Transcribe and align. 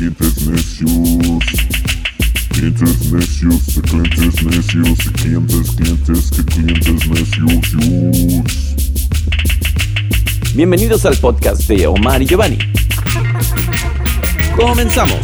clientes 0.00 0.46
necios. 0.46 1.44
Clientes 2.48 3.12
necios, 3.12 3.74
de 3.74 3.82
clientes 3.82 4.42
necios, 4.42 4.96
de 4.96 5.12
clientes, 5.12 5.70
clientes, 5.76 6.30
que 6.30 6.42
clientes 6.46 7.06
necios. 7.06 8.44
Bienvenidos 10.54 11.04
al 11.04 11.18
podcast 11.18 11.68
de 11.68 11.86
Omar 11.86 12.22
y 12.22 12.26
Giovanni. 12.26 12.56
Comenzamos. 14.56 15.20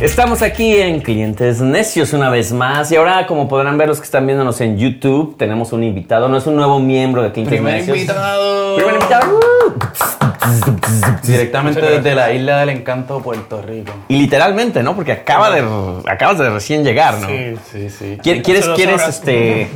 Estamos 0.00 0.42
aquí 0.42 0.76
en 0.76 1.00
Clientes 1.00 1.60
Necios 1.60 2.12
una 2.12 2.28
vez 2.28 2.52
más 2.52 2.90
y 2.90 2.96
ahora 2.96 3.28
como 3.28 3.46
podrán 3.46 3.78
ver 3.78 3.86
los 3.86 3.98
que 3.98 4.04
están 4.04 4.26
viéndonos 4.26 4.60
en 4.62 4.78
YouTube 4.78 5.36
tenemos 5.36 5.72
un 5.72 5.84
invitado, 5.84 6.28
no 6.28 6.38
es 6.38 6.46
un 6.46 6.56
nuevo 6.56 6.80
miembro 6.80 7.22
de 7.22 7.30
Clientes 7.30 7.54
Primer 7.54 7.74
Necios. 7.74 7.98
invitado. 7.98 8.76
Primer 8.76 8.94
invitado. 8.94 9.38
Directamente 11.22 11.80
desde 11.80 12.14
la 12.14 12.32
isla 12.32 12.60
del 12.60 12.70
encanto, 12.70 13.20
Puerto 13.20 13.62
Rico. 13.62 13.92
Y 14.08 14.16
literalmente, 14.18 14.82
¿no? 14.82 14.94
Porque 14.96 15.12
acaba 15.12 15.50
de 15.50 15.62
acabas 16.06 16.38
de 16.38 16.50
recién 16.50 16.84
llegar, 16.84 17.18
¿no? 17.18 17.28
Sí, 17.28 17.54
sí, 17.70 17.90
sí. 17.90 18.18
¿Quiere- 18.22 18.42
¿Quieres, 18.42 18.68
quieres, 18.74 19.06
este... 19.08 19.68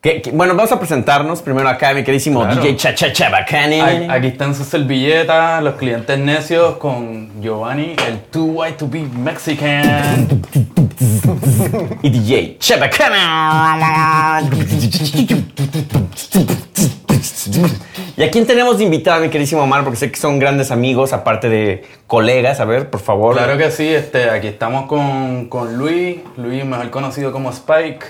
que- 0.00 0.22
que- 0.22 0.30
bueno, 0.30 0.54
vamos 0.54 0.72
a 0.72 0.78
presentarnos 0.78 1.42
primero 1.42 1.68
acá, 1.68 1.92
mi 1.92 2.02
queridísimo 2.02 2.40
Claro. 2.42 2.62
DJ 2.62 2.76
Cha 2.94 3.12
Cha 3.12 3.28
Bacani. 3.28 3.80
Aquí 3.80 4.06
aquí 4.08 4.26
están 4.28 4.54
sus 4.54 4.66
servilletas, 4.66 5.62
los 5.62 5.74
clientes 5.74 6.18
necios 6.18 6.76
con 6.78 7.42
Giovanni, 7.42 7.94
el 8.08 8.20
too 8.30 8.44
white 8.46 8.78
to 8.78 8.88
be 8.88 9.00
Mexican. 9.02 10.26
y 12.02 12.10
DJ 12.10 12.56
Chabacana. 12.58 14.40
¿Y 18.20 18.22
a 18.22 18.30
quién 18.30 18.46
tenemos 18.46 18.76
de 18.76 18.84
invitado, 18.84 19.22
mi 19.22 19.30
queridísimo 19.30 19.62
Omar? 19.62 19.82
Porque 19.82 19.96
sé 19.96 20.12
que 20.12 20.18
son 20.20 20.38
grandes 20.38 20.70
amigos, 20.70 21.14
aparte 21.14 21.48
de 21.48 21.84
colegas. 22.06 22.60
A 22.60 22.66
ver, 22.66 22.90
por 22.90 23.00
favor. 23.00 23.34
Claro 23.34 23.56
que 23.56 23.70
sí, 23.70 23.88
este, 23.88 24.28
aquí 24.28 24.46
estamos 24.48 24.84
con, 24.86 25.46
con 25.48 25.78
Luis, 25.78 26.18
Luis 26.36 26.62
mejor 26.66 26.90
conocido 26.90 27.32
como 27.32 27.48
Spike, 27.50 28.04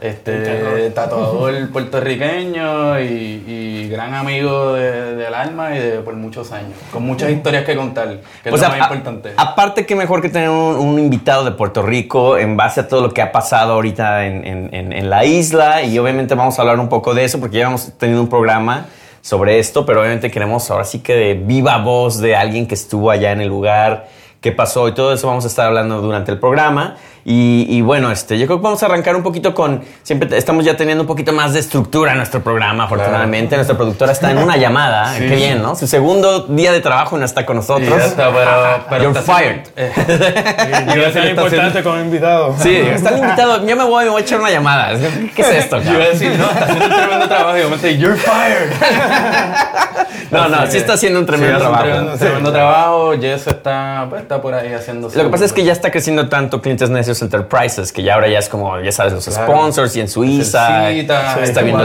este 0.00 0.88
tatuador 0.94 1.68
puertorriqueño 1.72 3.00
y, 3.00 3.04
y 3.04 3.88
gran 3.90 4.14
amigo 4.14 4.72
de- 4.72 5.14
del 5.16 5.34
alma 5.34 5.76
y 5.76 5.78
de 5.78 5.98
por 5.98 6.14
muchos 6.14 6.52
años, 6.52 6.72
con 6.90 7.02
muchas 7.02 7.28
historias 7.30 7.64
que 7.66 7.76
contar, 7.76 8.08
que 8.42 8.48
es 8.48 8.52
O 8.54 8.56
lo 8.56 8.58
sea, 8.58 8.70
más 8.70 8.80
a- 8.80 8.84
importante. 8.84 9.34
aparte, 9.36 9.84
qué 9.84 9.94
mejor 9.94 10.22
que 10.22 10.30
tener 10.30 10.48
un, 10.48 10.56
un 10.76 10.98
invitado 10.98 11.44
de 11.44 11.50
Puerto 11.50 11.82
Rico 11.82 12.38
en 12.38 12.56
base 12.56 12.80
a 12.80 12.88
todo 12.88 13.02
lo 13.02 13.10
que 13.12 13.20
ha 13.20 13.30
pasado 13.30 13.74
ahorita 13.74 14.24
en, 14.24 14.46
en- 14.46 14.74
en- 14.74 14.92
en 14.94 15.10
la 15.10 15.26
isla. 15.26 15.82
Y 15.82 15.98
obviamente 15.98 16.34
vamos 16.34 16.58
a 16.58 16.62
hablar 16.62 16.80
un 16.80 16.88
poco 16.88 17.12
de 17.12 17.24
eso 17.24 17.38
porque 17.38 17.58
ya 17.58 17.66
hemos 17.66 17.92
tenido 17.98 18.22
un 18.22 18.30
programa 18.30 18.86
sobre 19.20 19.58
esto, 19.58 19.84
pero 19.84 20.00
obviamente 20.00 20.30
queremos 20.30 20.70
ahora 20.70 20.84
sí 20.84 21.00
que 21.00 21.14
de 21.14 21.34
viva 21.34 21.78
voz 21.78 22.20
de 22.20 22.36
alguien 22.36 22.66
que 22.66 22.74
estuvo 22.74 23.10
allá 23.10 23.32
en 23.32 23.40
el 23.40 23.48
lugar, 23.48 24.08
qué 24.40 24.52
pasó 24.52 24.88
y 24.88 24.94
todo 24.94 25.12
eso 25.12 25.26
vamos 25.26 25.44
a 25.44 25.48
estar 25.48 25.66
hablando 25.66 26.00
durante 26.00 26.32
el 26.32 26.38
programa. 26.38 26.96
Y, 27.24 27.66
y 27.68 27.82
bueno, 27.82 28.10
este, 28.10 28.38
yo 28.38 28.46
creo 28.46 28.58
que 28.58 28.64
vamos 28.64 28.82
a 28.82 28.86
arrancar 28.86 29.14
un 29.16 29.22
poquito 29.22 29.54
con. 29.54 29.82
Siempre 30.02 30.36
estamos 30.38 30.64
ya 30.64 30.76
teniendo 30.76 31.02
un 31.02 31.06
poquito 31.06 31.32
más 31.32 31.52
de 31.52 31.60
estructura 31.60 32.12
en 32.12 32.16
nuestro 32.18 32.42
programa, 32.42 32.84
afortunadamente. 32.84 33.56
Nuestra 33.56 33.76
productora 33.76 34.12
está 34.12 34.30
en 34.30 34.38
una 34.38 34.56
llamada. 34.56 35.14
Sí. 35.14 35.26
Qué 35.28 35.36
bien, 35.36 35.62
¿no? 35.62 35.74
Su 35.76 35.86
segundo 35.86 36.40
día 36.48 36.72
de 36.72 36.80
trabajo 36.80 37.18
no 37.18 37.24
está 37.24 37.44
con 37.44 37.56
nosotros. 37.56 37.88
ya 37.90 38.04
está, 38.06 38.30
pero, 38.32 38.84
pero 38.88 39.02
You're 39.04 39.18
está 39.18 39.34
fired. 39.36 39.60
haciendo- 39.76 40.94
Y 40.94 40.98
Iba 40.98 41.06
a 41.06 41.10
es 41.10 41.30
importante 41.30 41.82
como 41.82 41.98
invitado. 42.00 42.54
Sí, 42.58 42.74
está 42.76 43.10
el 43.10 43.18
invitado. 43.18 43.66
Yo 43.66 43.76
me 43.76 43.84
voy, 43.84 44.04
me 44.04 44.10
voy 44.10 44.22
a 44.22 44.24
echar 44.24 44.40
una 44.40 44.50
llamada. 44.50 44.92
¿Qué 45.34 45.42
es 45.42 45.48
esto? 45.48 45.80
Yo 45.82 45.92
iba 45.94 46.04
a 46.04 46.08
decir, 46.08 46.32
no, 46.38 46.44
está 46.50 46.64
haciendo 46.64 46.84
un 46.86 46.90
tremendo 46.94 47.28
trabajo. 47.28 47.58
Y 47.58 47.60
yo 47.60 47.70
me 47.70 47.76
decía, 47.76 47.90
you're 47.92 48.16
fired. 48.16 48.70
No, 50.30 50.48
no, 50.48 50.64
sí 50.70 50.76
está 50.76 50.92
haciendo 50.92 51.18
un 51.18 51.24
Sí, 51.24 51.32
tremendo 51.32 51.56
hace 51.56 51.66
un 51.66 51.72
trabajo. 51.72 51.84
Tremendo, 51.90 52.18
tremendo 52.18 52.52
trabajo. 52.52 53.12
Jess 53.20 53.46
está, 53.48 54.06
pues, 54.08 54.22
está 54.22 54.40
por 54.40 54.54
ahí 54.54 54.72
haciendo 54.72 55.08
Lo 55.12 55.24
que 55.24 55.28
pasa 55.28 55.44
es 55.44 55.52
que 55.52 55.64
ya 55.64 55.72
está 55.72 55.90
creciendo 55.90 56.28
tanto 56.28 56.60
Clientes 56.62 56.88
Enterprises 57.22 57.92
que 57.92 58.02
ya 58.02 58.14
ahora 58.14 58.28
ya 58.28 58.38
es 58.38 58.48
como, 58.48 58.80
ya 58.80 58.92
sabes, 58.92 59.12
los 59.12 59.24
Claro. 59.26 59.52
sponsors 59.52 59.96
y 59.96 60.00
en 60.00 60.08
Suiza. 60.08 60.88
Cita, 60.90 61.30
está 61.30 61.42
está 61.44 61.62
viendo 61.62 61.84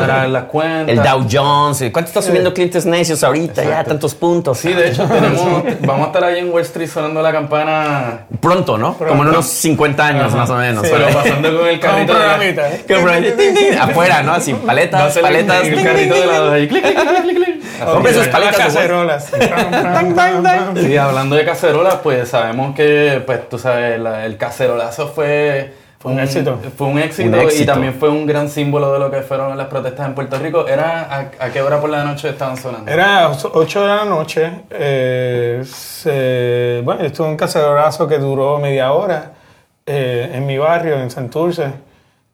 el 0.88 0.98
Dow 0.98 1.28
Jones. 1.30 1.84
¿Cuánto 1.92 2.10
está 2.10 2.22
subiendo 2.22 2.54
Clientes 2.54 2.86
Necios 2.86 3.24
ahorita? 3.24 3.64
Ya, 3.64 3.84
tantos 3.84 4.16
puntos. 4.16 4.60
Sí, 4.60 4.74
de 4.74 4.90
hecho, 4.90 5.06
tenemos, 5.06 5.64
vamos 5.82 6.04
a 6.04 6.08
estar 6.08 6.24
ahí 6.24 6.40
en 6.40 6.52
Wall 6.52 6.62
Street 6.62 6.90
sonando 6.90 7.22
la 7.22 7.32
campana. 7.32 8.26
Pronto, 8.40 8.78
¿no? 8.78 8.98
Como 8.98 9.24
en 9.24 9.30
unos 9.30 9.46
50 9.46 10.06
años 10.06 10.34
más 10.34 10.50
o 10.50 10.56
menos. 10.56 10.86
Sí. 10.86 10.94
Pero 10.94 11.08
pasando 11.18 11.60
con 11.60 11.68
el 11.68 11.80
carrito 11.80 12.14
de 12.14 12.26
la. 12.26 12.46
¿eh? 12.46 13.78
Afuera, 13.80 14.24
¿no? 14.24 14.34
Así, 14.34 14.54
paletas, 14.54 15.18
paletas. 15.18 15.66
el 15.68 15.84
carrito 15.84 16.16
de 16.16 16.68
ting. 16.68 17.45
Compre 17.86 18.14
sus 18.14 18.28
paletas 18.28 18.58
cacerolas. 18.58 19.32
Sí, 20.76 20.98
hablando 20.98 21.36
de 21.36 21.46
cacerolas, 21.46 21.96
pues 22.04 22.30
sabemos 22.30 22.76
que, 22.76 23.22
pues 23.26 23.50
tú 23.50 23.58
sabes, 23.58 24.00
la- 24.00 24.26
el 24.26 24.38
cacerolazo 24.38 25.08
fue... 25.10 25.74
Fue 25.98 26.12
un 26.12 26.20
éxito. 26.20 26.60
Fue 26.78 26.86
un 26.88 27.00
éxito, 27.00 27.30
Un 27.30 27.36
éxito. 27.36 27.64
y 27.64 27.66
también 27.66 27.96
fue 27.96 28.10
un 28.10 28.28
gran 28.28 28.48
símbolo 28.48 28.94
de 28.94 29.00
lo 29.00 29.10
que 29.10 29.22
fueron 29.24 29.58
las 29.58 29.66
protestas 29.68 30.06
en 30.06 30.14
Puerto 30.14 30.38
Rico. 30.38 30.68
¿Era 30.68 31.02
a, 31.02 31.46
a 31.46 31.50
qué 31.50 31.64
hora 31.64 31.82
por 31.82 31.90
la 31.90 32.04
noche 32.04 32.30
estaban 32.30 32.58
sonando? 32.58 32.92
Era 32.92 33.32
8 33.32 33.82
de 33.82 33.88
la 33.88 34.06
noche. 34.06 34.52
eh, 34.70 35.64
se- 35.66 36.82
bueno, 36.84 37.02
yo 37.02 37.08
estuve 37.08 37.26
en 37.26 37.32
un 37.32 37.38
cacerolazo 37.38 38.08
que 38.08 38.20
duró 38.20 38.60
media 38.60 38.92
hora 38.92 39.32
eh, 39.88 40.30
en 40.32 40.46
mi 40.46 40.60
barrio, 40.60 40.96
en 41.00 41.10
Santurce. 41.10 41.70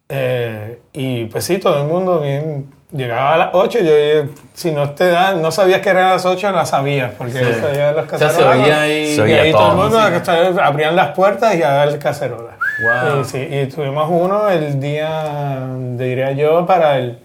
Eh, 0.10 0.80
y 0.92 1.26
pues 1.26 1.46
sí, 1.46 1.58
todo 1.58 1.82
el 1.82 1.88
mundo 1.88 2.20
bien. 2.20 2.74
Llegaba 2.92 3.34
a 3.36 3.38
las 3.38 3.50
8, 3.54 3.80
yo 3.80 3.92
eh, 3.94 4.30
si 4.54 4.72
no 4.72 4.90
te 4.92 5.08
dan, 5.08 5.42
no 5.42 5.50
sabías 5.50 5.80
que 5.80 5.90
eran 5.90 6.10
las 6.10 6.26
8, 6.26 6.52
las 6.52 6.70
sabías, 6.70 7.14
porque 7.18 7.34
Sí. 7.34 7.40
se 7.40 7.66
oían 7.66 7.96
los 7.96 8.12
O 8.12 8.18
sea, 8.18 8.30
se 8.30 8.44
oía. 8.44 8.80
Se 8.82 9.16
Y 9.16 9.20
oía 9.22 9.42
ahí 9.44 9.52
todo. 9.54 9.62
todo 9.62 9.72
el 9.72 9.78
mundo 9.92 10.20
Sí. 10.26 10.60
abrían 10.62 10.96
las 10.98 11.08
puertas 11.16 11.56
y 11.56 11.64
a 11.64 11.70
dar 11.72 12.00
cacerola. 12.00 12.58
Wow. 12.84 13.22
Y, 13.22 13.26
sí, 13.26 13.38
y 13.50 13.66
tuvimos 13.68 14.10
uno 14.10 14.50
el 14.50 14.80
día, 14.82 15.66
diría 15.98 16.32
yo, 16.34 16.66
para 16.66 16.98
el 16.98 17.20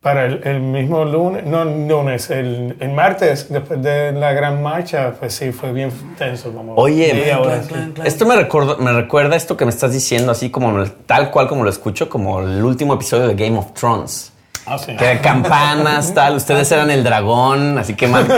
para 0.00 0.24
el, 0.24 0.40
el 0.44 0.60
mismo 0.60 1.04
lunes, 1.04 1.44
no 1.44 1.62
lunes, 1.62 2.30
el, 2.30 2.74
el 2.80 2.88
martes, 2.90 3.48
después 3.50 3.82
de 3.82 4.12
la 4.12 4.32
gran 4.32 4.62
marcha, 4.62 5.12
pues 5.20 5.34
sí, 5.34 5.52
fue 5.52 5.72
bien 5.74 5.92
tenso. 6.16 6.52
Como 6.54 6.74
Oye, 6.74 7.10
sí. 7.12 7.66
clan, 7.68 7.92
clan. 7.92 8.06
Esto 8.06 8.24
me, 8.24 8.34
recuerdo, 8.34 8.78
me 8.78 8.92
recuerda 8.94 9.36
esto 9.36 9.58
que 9.58 9.66
me 9.66 9.70
estás 9.70 9.92
diciendo, 9.92 10.32
así 10.32 10.50
como 10.50 10.82
tal 11.04 11.30
cual 11.30 11.48
como 11.48 11.64
lo 11.64 11.70
escucho, 11.70 12.08
como 12.08 12.40
el 12.40 12.64
último 12.64 12.94
episodio 12.94 13.28
de 13.28 13.34
Game 13.34 13.58
of 13.58 13.74
Thrones. 13.74 14.32
Ah, 14.70 14.78
sí. 14.78 14.94
Que 14.96 15.18
campanas, 15.18 16.14
tal, 16.14 16.36
ustedes 16.36 16.70
eran 16.70 16.90
el 16.90 17.02
dragón, 17.02 17.76
así 17.76 17.94
que 17.94 18.06
man- 18.06 18.28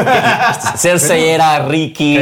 Cersei 0.77 1.29
era 1.29 1.59
Ricky. 1.67 2.19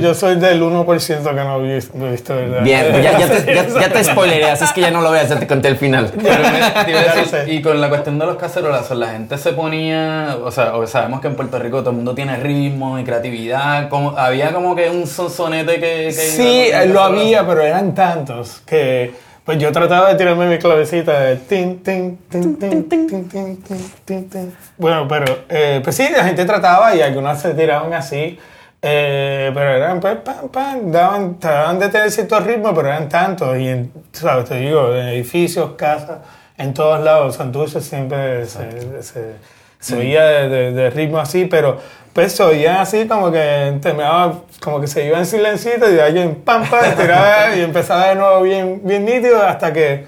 Yo, 0.00 0.14
soy, 0.14 0.36
del 0.36 0.62
1% 0.62 0.84
que 1.24 1.34
no 1.34 1.64
he 1.64 1.74
visto, 1.74 1.92
no 1.98 2.06
he 2.06 2.12
visto 2.12 2.34
¿verdad? 2.34 2.62
Bien, 2.62 2.86
pues 2.90 3.02
ya, 3.02 3.18
ya 3.18 3.28
te, 3.28 3.54
ya, 3.54 3.66
ya 3.66 3.88
te 3.88 4.04
spoileré, 4.12 4.50
así 4.50 4.64
es 4.64 4.72
que 4.72 4.80
ya 4.80 4.90
no 4.90 5.00
lo 5.00 5.10
veas, 5.10 5.28
ya 5.28 5.38
te 5.38 5.46
conté 5.46 5.68
el 5.68 5.76
final. 5.76 6.12
Pero 6.14 6.38
me- 6.42 6.92
decir, 7.24 7.52
y 7.52 7.62
con 7.62 7.80
la 7.80 7.88
cuestión 7.88 8.18
de 8.18 8.26
los 8.26 8.36
cacerolazos, 8.36 8.96
la 8.96 9.08
gente 9.08 9.36
se 9.38 9.52
ponía, 9.52 10.36
o 10.42 10.50
sea, 10.50 10.72
sabemos 10.86 11.20
que 11.20 11.26
en 11.28 11.36
Puerto 11.36 11.58
Rico 11.58 11.80
todo 11.80 11.90
el 11.90 11.96
mundo 11.96 12.14
tiene 12.14 12.36
ritmo 12.36 12.98
y 12.98 13.04
creatividad, 13.04 13.88
como, 13.88 14.16
había 14.16 14.52
como 14.52 14.76
que 14.76 14.88
un 14.90 15.06
sonsonete 15.06 15.74
que... 15.80 16.04
que 16.06 16.12
Sí, 16.12 16.70
lo 16.92 17.02
había, 17.02 17.46
pero 17.46 17.62
eran 17.62 17.94
tantos 17.94 18.60
que 18.66 19.12
pues 19.44 19.58
yo 19.58 19.70
trataba 19.72 20.08
de 20.10 20.14
tirarme 20.16 20.46
mi 20.46 20.58
clavecita 20.58 21.20
de 21.20 21.36
tin, 21.36 21.82
tin, 21.82 22.16
tin, 22.30 22.56
tin, 22.58 22.88
tin, 22.88 23.08
tin, 23.08 23.58
tin, 24.04 24.30
tin. 24.30 24.56
Bueno, 24.78 25.06
pero 25.06 25.40
eh, 25.48 25.80
pues 25.84 25.96
sí, 25.96 26.08
la 26.16 26.24
gente 26.24 26.44
trataba 26.44 26.94
y 26.94 27.02
algunas 27.02 27.40
se 27.42 27.52
tiraban 27.54 27.92
así, 27.92 28.38
eh, 28.80 29.50
pero 29.54 29.70
eran 29.76 30.00
pues 30.00 30.16
pam, 30.16 30.48
pam, 30.48 30.90
daban, 30.90 31.38
trataban 31.38 31.78
de 31.78 31.88
tener 31.90 32.10
cierto 32.10 32.40
ritmo, 32.40 32.74
pero 32.74 32.88
eran 32.88 33.08
tantos 33.08 33.56
y 33.58 33.68
en, 33.68 33.92
sabes, 34.12 34.46
te 34.48 34.56
digo, 34.56 34.94
en 34.94 35.08
edificios, 35.08 35.72
casas, 35.72 36.18
en 36.56 36.72
todos 36.72 37.02
lados, 37.02 37.36
Santurce 37.36 37.80
siempre 37.80 38.46
se, 38.46 39.02
se, 39.02 39.34
se 39.78 39.96
de, 39.96 40.48
de- 40.48 40.72
de 40.72 40.90
ritmo 40.90 41.18
así, 41.18 41.44
pero 41.46 41.78
pues 42.14 42.32
se 42.32 42.42
oía 42.42 42.80
así 42.80 43.06
como 43.06 43.30
que 43.30 43.76
terminaba, 43.82 44.34
como 44.62 44.80
que 44.80 44.86
se 44.86 45.04
iba 45.06 45.18
en 45.18 45.26
silencio 45.26 45.72
y 45.94 45.98
alguien 45.98 46.36
pam, 46.36 46.64
pam, 46.70 46.94
tiraba 46.96 47.54
y 47.56 47.60
empezaba 47.60 48.08
de 48.08 48.14
nuevo 48.14 48.40
bien, 48.42 48.80
bien 48.84 49.04
nítido 49.04 49.42
hasta 49.46 49.72
que 49.72 50.06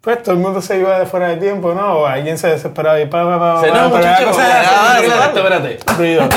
pues 0.00 0.22
todo 0.22 0.34
el 0.34 0.40
mundo 0.40 0.62
se 0.62 0.78
iba 0.78 0.98
de 0.98 1.04
fuera 1.06 1.28
de 1.28 1.36
tiempo, 1.36 1.74
¿no? 1.74 1.98
O 1.98 2.06
alguien 2.06 2.38
se 2.38 2.48
desesperaba 2.48 2.98
y 3.00 3.06
pam, 3.06 3.26
pam, 3.28 3.38
pam, 3.38 3.64
Sí, 3.64 3.70
pam, 3.70 3.90
no, 3.90 3.96
sí, 3.98 5.04
espérate, 5.04 5.74
espérate. 5.74 6.30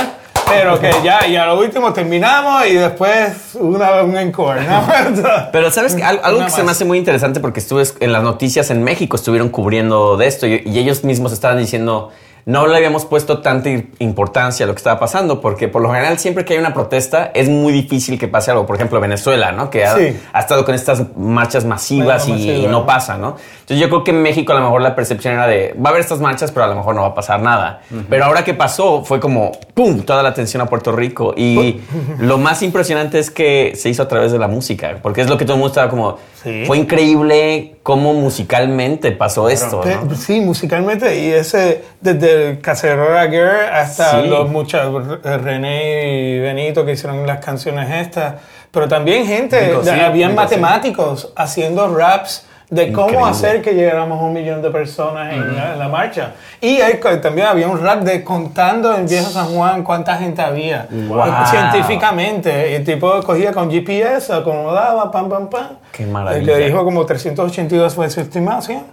Pero 0.50 0.78
que 0.80 0.92
ya, 1.04 1.26
y 1.26 1.36
a 1.38 1.46
lo 1.46 1.58
último 1.58 1.94
terminamos 1.94 2.66
y 2.68 2.74
después 2.74 3.56
una, 3.56 4.04
un 4.04 4.18
encore, 4.18 4.62
¿no? 4.62 4.86
Pero 5.52 5.72
sabes 5.72 5.96
que 5.96 6.04
Al- 6.04 6.20
algo 6.22 6.44
que 6.44 6.52
se 6.52 6.58
me 6.58 6.64
más. 6.66 6.76
hace 6.76 6.86
muy 6.86 6.98
interesante 6.98 7.40
porque 7.40 7.60
estuve 7.62 7.84
en 8.02 8.12
las 8.12 8.24
noticias 8.24 8.70
en 8.70 8.84
México, 8.84 9.16
estuvieron 9.16 9.50
cubriendo 9.50 10.18
de 10.18 10.28
esto 10.28 10.46
y, 10.46 10.62
y 10.66 10.80
ellos 10.80 11.04
mismos 11.06 11.32
estaban 11.32 11.58
diciendo 11.58 12.12
no 12.46 12.68
le 12.68 12.76
habíamos 12.76 13.06
puesto 13.06 13.40
tanta 13.42 13.70
importancia 14.00 14.66
a 14.66 14.68
lo 14.68 14.74
que 14.74 14.78
estaba 14.80 15.00
pasando, 15.00 15.40
porque 15.42 15.68
por 15.68 15.82
lo 15.82 15.90
general 15.92 16.18
siempre 16.20 16.44
que 16.46 16.54
hay 16.54 16.60
una 16.60 16.74
protesta 16.74 17.32
es 17.34 17.48
muy 17.50 17.72
difícil 17.74 18.20
que 18.20 18.28
pase 18.28 18.52
algo. 18.52 18.66
Por 18.66 18.76
ejemplo, 18.76 19.00
Venezuela, 19.00 19.52
¿no? 19.52 19.70
Que 19.70 19.86
ha, 19.86 19.96
Sí. 19.98 20.18
ha 20.34 20.40
estado 20.40 20.66
con 20.66 20.76
estas 20.76 21.04
marchas 21.18 21.66
masivas 21.66 22.28
y, 22.28 22.32
Masiva, 22.34 22.54
y 22.58 22.68
no 22.68 22.86
pasa, 22.86 23.18
¿no? 23.18 23.38
Entonces 23.62 23.80
yo 23.80 23.88
creo 23.90 24.04
que 24.04 24.12
en 24.12 24.22
México 24.22 24.52
a 24.52 24.56
lo 24.56 24.62
mejor 24.62 24.82
la 24.82 24.94
percepción 24.96 25.36
era 25.36 25.48
de, 25.48 25.74
va 25.84 25.88
a 25.88 25.92
haber 25.92 26.02
estas 26.02 26.20
marchas, 26.20 26.52
pero 26.52 26.66
a 26.66 26.68
lo 26.68 26.76
mejor 26.76 26.96
no 26.96 27.02
va 27.02 27.08
a 27.10 27.16
pasar 27.16 27.40
nada. 27.42 27.82
Pero 28.10 28.26
ahora 28.26 28.44
que 28.44 28.54
pasó, 28.54 29.04
fue 29.06 29.20
como, 29.22 29.52
¡pum!, 29.74 30.02
toda 30.02 30.22
la 30.22 30.30
atención 30.30 30.62
a 30.62 30.66
Puerto 30.66 30.92
Rico. 30.92 31.34
Y 31.38 31.80
lo 32.20 32.38
más 32.38 32.62
impresionante 32.62 33.20
es 33.20 33.32
que 33.32 33.74
se 33.76 33.90
hizo 33.90 34.04
a 34.04 34.08
través 34.08 34.32
de 34.34 34.40
la 34.40 34.48
música, 34.50 35.00
porque 35.02 35.22
es 35.22 35.30
lo 35.30 35.38
que 35.38 35.46
todo 35.46 35.54
el 35.56 35.60
mundo 35.60 35.72
estaba 35.72 35.90
como, 35.90 36.18
Sí. 36.44 36.64
fue 36.66 36.78
increíble 36.78 37.78
cómo 37.84 38.14
musicalmente 38.14 39.12
pasó 39.14 39.48
esto, 39.48 39.80
Pe- 39.80 39.96
¿no? 39.96 40.14
Sí, 40.16 40.42
musicalmente. 40.42 41.18
Y 41.18 41.28
ese, 41.32 41.84
desde 42.02 42.33
el 42.34 42.62
Cacerora 42.62 43.28
Girl 43.30 43.68
hasta 43.74 44.22
Sí. 44.22 44.28
los 44.28 44.50
muchachos, 44.50 45.20
René 45.24 46.10
y 46.36 46.40
Benito 46.40 46.86
que 46.86 46.94
hicieron 46.94 47.26
las 47.26 47.44
canciones 47.44 47.90
estas. 47.90 48.36
Pero 48.72 48.88
también 48.88 49.26
gente, 49.26 49.68
Nico, 49.68 49.84
sí, 49.84 49.90
habían 49.90 50.32
Nico, 50.32 50.48
sí. 50.48 50.56
matemáticos 50.58 51.34
haciendo 51.36 51.96
raps 51.96 52.46
de 52.70 52.92
cómo 52.92 53.10
Increíble. 53.10 53.30
hacer 53.32 53.62
que 53.62 53.74
llegáramos 53.76 54.20
a 54.20 54.24
un 54.24 54.34
millón 54.34 54.64
de 54.64 54.72
personas 54.72 55.32
en, 55.32 55.56
la, 55.56 55.74
en 55.74 55.80
la 55.80 55.88
marcha. 55.90 56.32
Y 56.60 56.82
hay 56.82 57.00
también 57.22 57.46
había 57.46 57.68
un 57.68 57.80
rap 57.80 58.00
de 58.02 58.24
contando 58.24 58.96
en 58.96 59.06
Viejo 59.08 59.30
San 59.30 59.46
Juan 59.54 59.84
cuánta 59.84 60.16
gente 60.18 60.42
había. 60.42 60.88
Wow. 60.90 61.24
Científicamente. 61.52 62.76
El 62.76 62.84
tipo 62.84 63.22
cogía 63.22 63.52
con 63.52 63.70
GPS, 63.70 64.34
acomodaba, 64.34 65.12
pam, 65.12 65.30
pam, 65.30 65.50
pam. 65.50 65.68
Qué 65.92 66.06
maravilla. 66.08 66.58
Le 66.58 66.66
dijo 66.66 66.84
como 66.84 67.06
382 67.06 67.94
fue 67.94 68.10
su 68.10 68.22
estimación. 68.22 68.84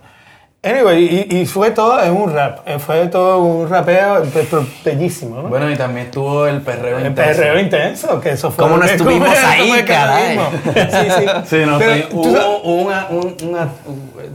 Anyway, 0.62 1.26
y, 1.30 1.38
y 1.38 1.46
fue 1.46 1.70
todo 1.70 2.02
en 2.02 2.12
un 2.12 2.34
rap. 2.34 2.58
eh, 2.66 2.78
Fue 2.78 3.06
todo 3.06 3.38
un 3.38 3.68
rapeo 3.70 4.22
pe- 4.24 4.42
pe- 4.42 4.56
bellísimo, 4.84 5.36
¿no? 5.36 5.48
Bueno, 5.48 5.70
y 5.70 5.76
también 5.76 6.06
estuvo 6.06 6.46
el 6.46 6.60
perreo 6.60 6.98
el 6.98 7.06
intenso. 7.06 7.30
perreo 7.40 7.58
intenso, 7.60 8.20
que 8.20 8.30
eso 8.32 8.50
fue. 8.50 8.64
¿Cómo 8.64 8.76
no 8.76 8.84
estuvimos 8.84 9.32
eso 9.32 9.46
ahí, 9.46 9.82
caray? 9.86 10.38
Sí, 10.74 11.10
sí. 11.16 11.26
Sí, 11.46 11.56
no, 11.64 11.78
Pero, 11.78 11.94
sí, 11.94 12.04
hubo, 12.12 12.62
una, 12.74 13.06
un- 13.08 13.36
una- 13.48 13.68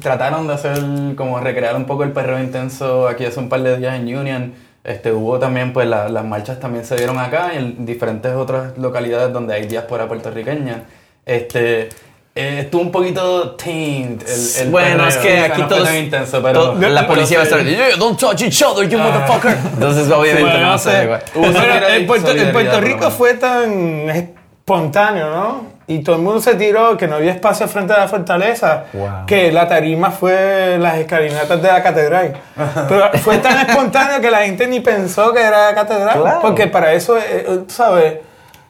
trataron 0.01 0.48
de 0.48 0.54
hacer 0.56 0.80
como 1.16 1.39
recrear 1.39 1.75
un 1.75 1.86
poco 1.86 2.04
el 2.04 2.12
perreo 2.12 2.42
intenso 2.42 3.07
aquí 3.07 3.24
hace 3.24 3.39
un 3.39 3.48
par 3.50 3.62
de 3.62 3.77
días 3.77 3.94
en 4.00 4.18
Union. 4.18 4.54
Este, 4.83 5.12
hubo 5.12 5.38
también, 5.38 5.74
pues 5.74 5.88
la- 5.88 6.10
las 6.10 6.25
marchas 6.25 6.60
también 6.60 6.86
se 6.86 6.95
dieron 6.95 7.19
acá 7.19 7.51
y 7.54 7.57
en 7.57 7.86
diferentes 7.86 8.33
otras 8.33 8.75
localidades 8.80 9.31
donde 9.31 9.54
hay 9.54 9.68
diáspora 9.68 10.07
puertorriqueña. 10.07 10.86
Este, 11.27 11.89
eh, 12.38 12.60
estuvo 12.64 12.82
un 12.82 12.92
poquito 12.92 13.52
tamed 13.52 14.22
el, 14.28 14.62
el 14.66 14.70
Bueno, 14.70 14.90
perreo. 15.06 15.08
es 15.08 15.18
que 15.18 15.40
aquí 15.40 15.62
no 15.62 15.68
todos. 15.70 15.94
intenso, 15.94 16.44
pero, 16.44 16.74
to- 16.74 16.90
la 16.90 17.08
policía 17.08 17.38
va 17.38 17.44
a 17.44 17.48
estar. 17.48 17.64
"Yeah, 17.64 17.96
don't 17.98 18.20
touch 18.20 18.42
each 18.42 18.62
other, 18.62 18.88
you 18.90 18.98
motherfucker. 19.00 19.56
Entonces, 19.74 20.12
obviamente, 20.12 20.42
Bueno, 20.44 20.60
no 20.60 20.66
va 20.68 20.70
a 20.70 20.76
no 20.76 20.78
sé. 20.80 21.96
en 21.96 22.08
Puerto, 22.08 22.32
en 22.32 22.52
Puerto 22.52 22.82
Rico 22.82 23.10
fue 23.12 23.36
tan 23.36 24.10
espontáneo, 24.10 25.30
¿no? 25.30 25.76
Y 25.88 26.00
todo 26.00 26.16
el 26.16 26.24
mundo 26.24 26.42
se 26.42 26.56
tiró, 26.56 26.98
que 26.98 27.08
no 27.08 27.18
había 27.18 27.32
espacio 27.32 27.68
frente 27.68 27.94
a 27.94 28.00
la 28.00 28.08
fortaleza, 28.08 28.86
Wow. 28.92 29.10
que 29.28 29.52
la 29.52 29.68
tarima 29.68 30.10
fue 30.10 30.78
las 30.80 30.98
escalinatas 30.98 31.62
de 31.62 31.68
la 31.68 31.84
catedral. 31.84 32.34
Pero 32.90 33.12
fue 33.20 33.38
tan 33.38 33.60
espontáneo 33.70 34.20
que 34.20 34.32
la 34.32 34.40
gente 34.40 34.66
ni 34.68 34.80
pensó 34.80 35.32
que 35.32 35.42
era 35.44 35.68
la 35.68 35.76
catedral. 35.76 36.20
Claro. 36.22 36.40
Porque 36.42 36.66
para 36.68 36.92
eso, 36.94 37.16
eh, 37.18 37.22
eh, 37.30 37.44
tú 37.46 37.66
¿sabes? 37.68 38.16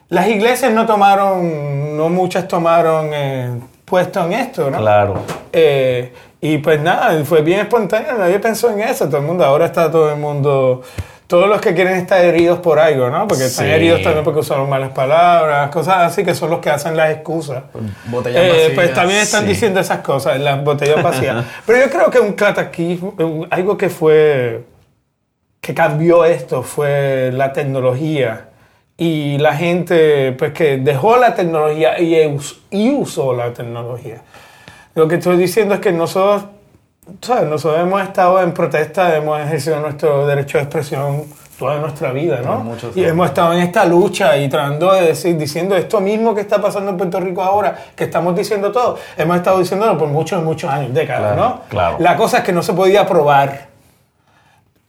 Las 0.08 0.28
iglesias 0.28 0.72
no 0.72 0.86
tomaron, 0.86 1.96
no 1.96 2.08
muchas 2.08 2.46
tomaron 2.46 3.10
eh, 3.12 3.50
puesto 3.84 4.24
en 4.24 4.32
esto, 4.34 4.70
¿no? 4.70 4.78
Claro. 4.78 5.22
Eh, 5.52 6.12
y 6.40 6.58
pues 6.58 6.80
nada, 6.80 7.24
fue 7.24 7.42
bien 7.42 7.60
espontáneo, 7.60 8.12
nadie 8.16 8.38
pensó 8.38 8.70
en 8.70 8.80
eso, 8.82 9.06
todo 9.06 9.18
el 9.18 9.26
mundo, 9.26 9.44
ahora 9.44 9.66
está 9.66 9.90
todo 9.90 10.10
el 10.12 10.18
mundo, 10.18 10.82
todos 11.26 11.48
los 11.48 11.60
que 11.60 11.74
quieren 11.74 11.94
estar 11.94 12.24
heridos 12.24 12.60
por 12.60 12.78
algo, 12.78 13.10
¿no? 13.10 13.26
Porque 13.26 13.46
están 13.46 13.66
Sí. 13.66 13.72
heridos 13.72 14.02
también 14.02 14.22
porque 14.22 14.40
usaron 14.40 14.68
malas 14.70 14.90
palabras, 14.90 15.70
cosas 15.70 15.96
así, 16.12 16.22
que 16.24 16.36
son 16.36 16.50
los 16.50 16.60
que 16.60 16.70
hacen 16.70 16.96
las 16.96 17.10
excusas. 17.10 17.64
Botellas 18.04 18.44
Eh, 18.44 18.48
vacías. 18.48 18.72
pues 18.76 18.94
también 18.94 19.20
están 19.20 19.42
sí. 19.42 19.48
diciendo 19.48 19.80
esas 19.80 19.98
cosas, 20.02 20.38
las 20.38 20.62
botellas 20.62 21.02
vacías. 21.02 21.44
Pero 21.66 21.80
yo 21.84 21.90
creo 21.90 22.10
que 22.10 22.20
un 22.20 22.34
cataquismo, 22.34 23.14
algo 23.50 23.76
que 23.76 23.88
fue, 23.88 24.62
que 25.60 25.74
cambió 25.74 26.24
esto 26.24 26.62
fue 26.62 27.30
la 27.32 27.52
tecnología. 27.52 28.45
Y 28.98 29.36
la 29.38 29.54
gente, 29.54 30.32
pues 30.32 30.52
que 30.52 30.78
dejó 30.78 31.18
la 31.18 31.34
tecnología 31.34 32.00
y, 32.00 32.16
y 32.70 32.90
usó 32.94 33.34
la 33.34 33.52
tecnología. 33.52 34.22
Lo 34.94 35.06
que 35.06 35.16
estoy 35.16 35.36
diciendo 35.36 35.74
es 35.74 35.80
que 35.80 35.92
nosotros, 35.92 36.44
¿sabes? 37.20 37.44
Nosotros 37.44 37.82
hemos 37.82 38.02
estado 38.02 38.40
en 38.42 38.52
protesta, 38.52 39.14
hemos 39.14 39.38
ejercido 39.40 39.80
nuestro 39.80 40.26
derecho 40.26 40.56
de 40.56 40.64
expresión 40.64 41.24
toda 41.58 41.78
nuestra 41.78 42.12
vida, 42.12 42.40
¿no? 42.44 42.74
Y 42.94 43.04
hemos 43.04 43.28
estado 43.28 43.54
en 43.54 43.60
esta 43.60 43.84
lucha 43.84 44.36
y 44.36 44.48
tratando 44.48 44.92
de 44.92 45.06
decir, 45.08 45.36
diciendo 45.36 45.74
esto 45.76 46.00
mismo 46.00 46.34
que 46.34 46.42
está 46.42 46.60
pasando 46.60 46.90
en 46.90 46.96
Puerto 46.96 47.18
Rico 47.20 47.42
ahora, 47.42 47.76
que 47.94 48.04
estamos 48.04 48.36
diciendo 48.36 48.70
todo, 48.72 48.98
hemos 49.16 49.36
estado 49.36 49.58
diciéndolo 49.58 49.96
por 49.96 50.08
muchos, 50.08 50.42
muchos 50.42 50.70
años, 50.70 50.92
décadas, 50.92 51.34
Claro, 51.34 51.48
¿no? 51.48 51.60
claro. 51.68 51.96
La 51.98 52.16
cosa 52.16 52.38
es 52.38 52.44
que 52.44 52.52
no 52.52 52.62
se 52.62 52.72
podía 52.74 53.06
probar. 53.06 53.75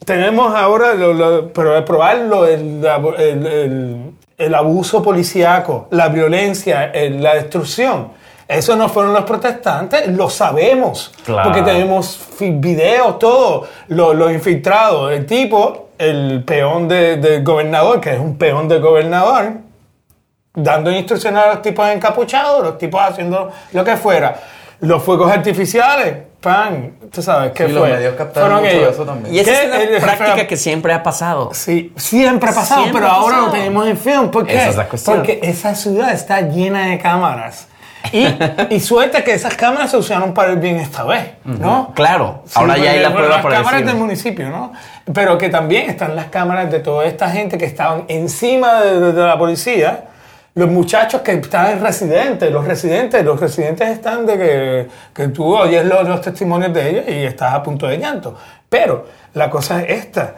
Tenemos 0.08 0.56
ahora, 0.56 0.94
lo, 0.94 1.12
lo- 1.12 1.52
pero 1.52 1.84
probarlo, 1.84 2.46
el, 2.46 2.82
el- 3.18 3.46
el- 3.46 4.12
el 4.38 4.56
abuso 4.56 5.04
policíaco, 5.04 5.90
la 5.92 6.08
violencia, 6.08 6.94
la 6.94 7.34
destrucción. 7.36 8.14
Eso 8.48 8.78
no 8.78 8.88
fueron 8.88 9.14
los 9.14 9.26
protestantes, 9.26 10.08
lo 10.08 10.30
sabemos. 10.30 11.12
Claro. 11.26 11.44
Porque 11.50 11.62
tenemos 11.62 12.26
videos, 12.40 13.20
todo, 13.20 13.68
lo- 13.90 14.14
los 14.14 14.32
infiltrados. 14.32 15.12
El 15.12 15.26
tipo, 15.26 15.90
el 15.98 16.42
peón 16.46 16.88
de- 16.88 17.18
del 17.18 17.44
gobernador, 17.44 18.00
que 18.00 18.14
es 18.14 18.20
un 18.20 18.38
peón 18.38 18.70
del 18.70 18.80
gobernador, 18.80 19.56
dando 20.54 20.90
instrucciones 20.90 21.44
a 21.44 21.48
los 21.48 21.62
tipos 21.62 21.86
encapuchados, 21.90 22.64
los 22.64 22.78
tipos 22.78 23.02
haciendo 23.02 23.52
lo 23.74 23.84
que 23.84 23.98
fuera. 23.98 24.40
Los 24.80 25.04
fuegos 25.04 25.30
artificiales, 25.30 26.16
pan, 26.48 26.94
tú 27.12 27.22
sabes, 27.22 27.52
¿qué 27.52 27.68
Sí, 27.68 27.74
los 27.74 27.84
fue? 27.86 27.94
medios 27.94 28.16
captaron 28.16 28.50
Fueron 28.50 28.64
mucho 28.66 28.78
ellos. 28.78 28.94
eso 28.96 29.06
también. 29.06 29.36
Y 29.36 29.40
esa 29.40 29.52
¿Qué? 29.52 29.58
es 29.64 29.68
una 29.68 29.78
El- 29.98 30.02
práctica 30.02 30.48
que 30.48 30.58
siempre 30.58 30.94
ha 30.94 31.04
pasado. 31.04 31.50
Sí, 31.54 31.94
siempre 31.98 32.50
ha 32.50 32.54
pasado, 32.54 32.82
Siempre 32.84 33.02
pero 33.02 33.12
ha 33.12 33.16
ahora 33.16 33.38
lo 33.38 33.44
pasado. 33.46 33.58
tenemos 33.64 33.88
en 33.88 33.98
film. 33.98 34.32
¿Por 34.32 34.46
qué? 34.46 34.56
Esa 34.56 34.70
es 34.70 34.76
la 34.78 34.88
cuestión. 34.88 35.18
Porque 35.18 35.40
esa 35.44 35.76
ciudad 35.76 36.12
está 36.14 36.42
llena 36.42 36.88
de 36.88 36.98
cámaras. 37.00 37.68
Y, 38.14 38.26
y 38.76 38.80
suerte 38.80 39.24
que 39.24 39.34
esas 39.34 39.56
cámaras 39.56 39.92
se 39.92 39.98
usaron 39.98 40.34
para 40.34 40.52
el 40.54 40.60
bien 40.60 40.78
esta 40.78 41.04
vez, 41.04 41.32
¿no? 41.44 41.92
Claro. 41.94 42.44
Sí, 42.46 42.54
Ahora 42.56 42.78
ya 42.78 42.92
hay 42.92 43.00
la 43.02 43.12
prueba 43.12 43.36
las 43.36 43.42
para 43.44 43.56
cámaras 43.58 43.80
decirlo. 43.82 43.92
del 43.94 44.02
municipio, 44.02 44.50
¿no? 44.50 44.72
Pero 45.14 45.38
que 45.38 45.50
también 45.50 45.90
están 45.90 46.16
las 46.16 46.28
cámaras 46.28 46.72
de 46.72 46.80
toda 46.80 47.06
esta 47.06 47.30
gente 47.30 47.58
que 47.58 47.66
estaban 47.66 48.06
encima 48.08 48.82
de, 48.82 49.00
de- 49.00 49.12
de 49.14 49.22
la 49.24 49.38
policía. 49.38 50.06
Los 50.58 50.72
muchachos 50.72 51.22
que 51.22 51.34
están 51.34 51.80
residentes, 51.80 52.52
los 52.52 52.66
residentes, 52.66 53.24
los 53.24 53.40
residentes 53.40 53.90
están 53.90 54.26
de 54.26 54.38
que, 54.40 54.88
que 55.14 55.28
tú 55.28 55.56
oyes 55.56 55.86
los, 55.86 56.08
los 56.08 56.20
testimonios 56.20 56.74
de 56.74 56.90
ellos 56.90 57.04
y 57.08 57.26
estás 57.26 57.54
a 57.54 57.62
punto 57.62 57.86
de 57.86 58.00
llanto. 58.00 58.36
Pero 58.68 59.06
la 59.36 59.52
cosa 59.52 59.84
es 59.84 60.06
esta, 60.06 60.34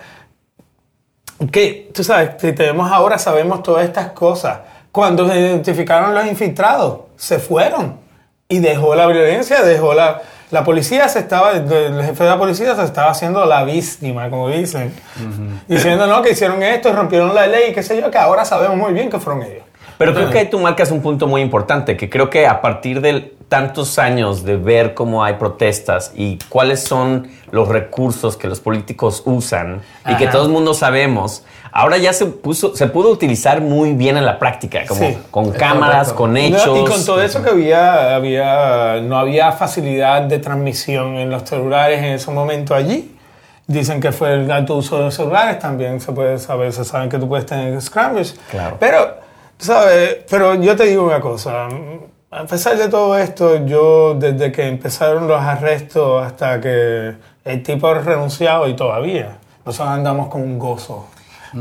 que 1.50 1.90
tú 1.94 2.04
sabes, 2.04 2.32
si 2.38 2.52
tenemos 2.52 2.92
ahora, 2.92 3.18
sabemos 3.18 3.64
todas 3.64 3.86
estas 3.86 4.12
cosas. 4.12 4.60
Cuando 4.92 5.26
se 5.26 5.40
identificaron 5.40 6.14
los 6.14 6.26
infiltrados, 6.26 7.00
se 7.16 7.40
fueron 7.40 7.98
y 8.50 8.60
dejó 8.60 8.96
la 8.96 9.08
violencia, 9.08 9.64
dejó 9.64 9.94
la... 9.94 10.22
La 10.52 10.64
policía 10.64 11.08
se 11.08 11.20
estaba, 11.20 11.52
el 11.52 12.04
jefe 12.04 12.24
de 12.24 12.30
la 12.32 12.40
policía 12.40 12.76
se 12.76 12.84
estaba 12.84 13.12
haciendo 13.12 13.46
la 13.46 13.64
víctima, 13.64 14.32
como 14.32 14.50
dicen. 14.50 14.92
Diciendo, 15.68 16.08
no, 16.08 16.24
que 16.24 16.32
hicieron 16.32 16.64
esto, 16.64 16.92
rompieron 16.92 17.36
la 17.36 17.46
ley, 17.46 17.72
qué 17.72 17.84
sé 17.84 18.02
yo, 18.02 18.10
que 18.10 18.18
ahora 18.18 18.44
sabemos 18.44 18.76
muy 18.76 18.92
bien 18.92 19.12
que 19.12 19.20
fueron 19.20 19.44
ellos. 19.44 19.69
Pero 19.98 20.14
creo 20.14 20.30
que 20.30 20.40
ahí 20.40 20.50
tú 20.50 20.60
marcas 20.60 20.92
un 20.92 21.02
punto 21.02 21.28
muy 21.28 21.42
importante, 21.42 21.98
que 21.98 22.10
creo 22.10 22.30
que 22.30 22.48
a 22.48 22.62
partir 22.62 23.02
de 23.02 23.34
tantos 23.50 23.98
años 24.00 24.46
de 24.46 24.56
ver 24.56 24.94
cómo 24.94 25.24
hay 25.24 25.34
protestas 25.34 26.14
y 26.16 26.38
cuáles 26.50 26.84
son 26.84 27.28
los 27.52 27.68
recursos 27.68 28.38
que 28.38 28.48
los 28.48 28.60
políticos 28.60 29.24
usan 29.26 29.82
y 30.08 30.16
que 30.16 30.26
Ajá. 30.26 30.34
todo 30.34 30.46
el 30.46 30.52
mundo 30.52 30.74
sabemos, 30.76 31.44
ahora 31.72 31.98
ya 31.98 32.14
se 32.14 32.28
puso, 32.28 32.76
se 32.76 32.86
pudo 32.88 33.10
utilizar 33.10 33.60
muy 33.60 33.94
bien 33.94 34.18
en 34.18 34.26
la 34.26 34.38
práctica, 34.38 34.86
como 34.88 35.02
Sí, 35.02 35.18
con 35.32 35.52
cámaras, 35.52 36.14
correcto. 36.14 36.16
con 36.16 36.38
hechos. 36.38 36.80
y 36.80 36.84
con 36.92 37.06
todo 37.06 37.22
eso 37.24 37.42
que 37.44 37.50
había, 37.50 38.16
había, 38.16 39.02
no 39.02 39.18
había 39.18 39.52
facilidad 39.52 40.22
de 40.22 40.38
transmisión 40.38 41.16
en 41.18 41.32
los 41.32 41.44
celulares 41.44 42.00
en 42.00 42.06
ese 42.14 42.30
momento 42.32 42.76
allí. 42.76 43.16
Dicen 43.66 44.00
que 44.00 44.12
fue 44.12 44.34
el 44.36 44.50
alto 44.52 44.76
uso 44.78 44.98
de 44.98 45.06
los 45.06 45.14
celulares, 45.16 45.60
también 45.60 46.00
se 46.00 46.12
puede 46.12 46.38
saber, 46.40 46.72
se 46.72 46.86
saben 46.86 47.10
que 47.10 47.18
tú 47.18 47.28
puedes 47.28 47.46
tener 47.48 47.80
scrambles. 47.82 48.40
Claro. 48.52 48.78
Pero, 48.80 49.18
¿sabes? 49.60 50.18
Pero 50.30 50.56
yo 50.56 50.76
te 50.76 50.86
digo 50.86 51.06
una 51.06 51.20
cosa, 51.20 51.68
a 52.32 52.44
pesar 52.46 52.78
de 52.78 52.88
todo 52.90 53.18
esto, 53.18 53.66
yo 53.66 54.16
desde 54.16 54.52
que 54.52 54.68
empezaron 54.68 55.28
los 55.28 55.42
arrestos 55.42 56.26
hasta 56.26 56.60
que 56.62 57.14
el 57.46 57.64
tipo 57.64 57.88
ha 57.88 57.96
renunciado 57.96 58.68
y 58.68 58.76
todavía, 58.76 59.38
nosotros 59.66 59.94
andamos 59.94 60.28
con 60.30 60.42
un 60.42 60.58
gozo 60.60 61.08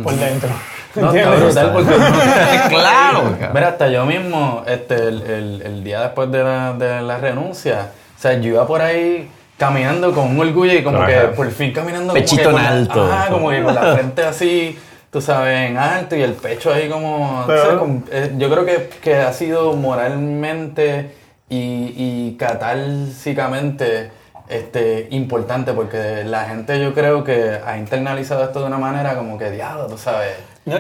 por 0.03 0.15
dentro. 0.15 0.51
No, 0.95 1.11
brutal 1.13 1.73
porque 1.73 1.95
claro. 2.69 3.37
Mira, 3.55 3.69
hasta 3.69 3.89
yo 3.89 4.05
mismo, 4.07 4.63
este, 4.67 4.95
el, 4.97 5.23
el- 5.23 5.63
el 5.63 5.85
día 5.85 6.01
después 6.03 6.31
de 6.31 6.43
la, 6.43 6.73
de 6.73 7.03
la 7.03 7.19
renuncia, 7.19 7.91
o 8.17 8.21
sea, 8.21 8.35
yo 8.35 8.49
iba 8.51 8.67
por 8.67 8.81
ahí 8.81 9.31
caminando 9.57 10.13
con 10.13 10.29
un 10.31 10.41
orgullo 10.41 10.73
y 10.73 10.83
como 10.83 10.99
Ajá. 10.99 11.07
que 11.07 11.19
por 11.29 11.51
fin 11.51 11.73
caminando 11.73 12.09
como 12.09 12.15
Pechito 12.21 12.43
que 12.51 12.57
en 12.57 12.59
alto. 12.59 13.03
ajá, 13.05 13.29
como 13.31 13.51
que 13.51 13.63
con 13.63 13.75
la 13.75 13.95
frente 13.95 14.25
así, 14.25 14.79
tú 15.11 15.21
sabes, 15.21 15.71
en 15.71 15.77
alto 15.79 16.17
y 16.17 16.23
el 16.23 16.33
pecho 16.35 16.73
ahí 16.73 16.89
como... 16.89 17.45
Pero- 17.47 17.87
eh, 18.13 18.33
yo 18.39 18.51
creo 18.51 18.65
que, 18.65 18.91
que 19.03 19.17
ha 19.17 19.33
sido 19.33 19.73
moralmente 19.75 21.13
y, 21.49 21.95
y 21.97 22.37
catálsicamente 22.39 24.11
este, 24.49 25.09
importante 25.11 25.73
porque 25.73 26.25
la 26.25 26.45
gente 26.45 26.81
yo 26.83 26.95
creo 26.95 27.25
que 27.25 27.59
ha 27.65 27.79
internalizado 27.79 28.45
esto 28.45 28.61
de 28.61 28.67
una 28.67 28.79
manera 28.79 29.15
como 29.17 29.39
que 29.39 29.51
diablo, 29.51 29.87
tú 29.87 29.99
sabes. 29.99 30.31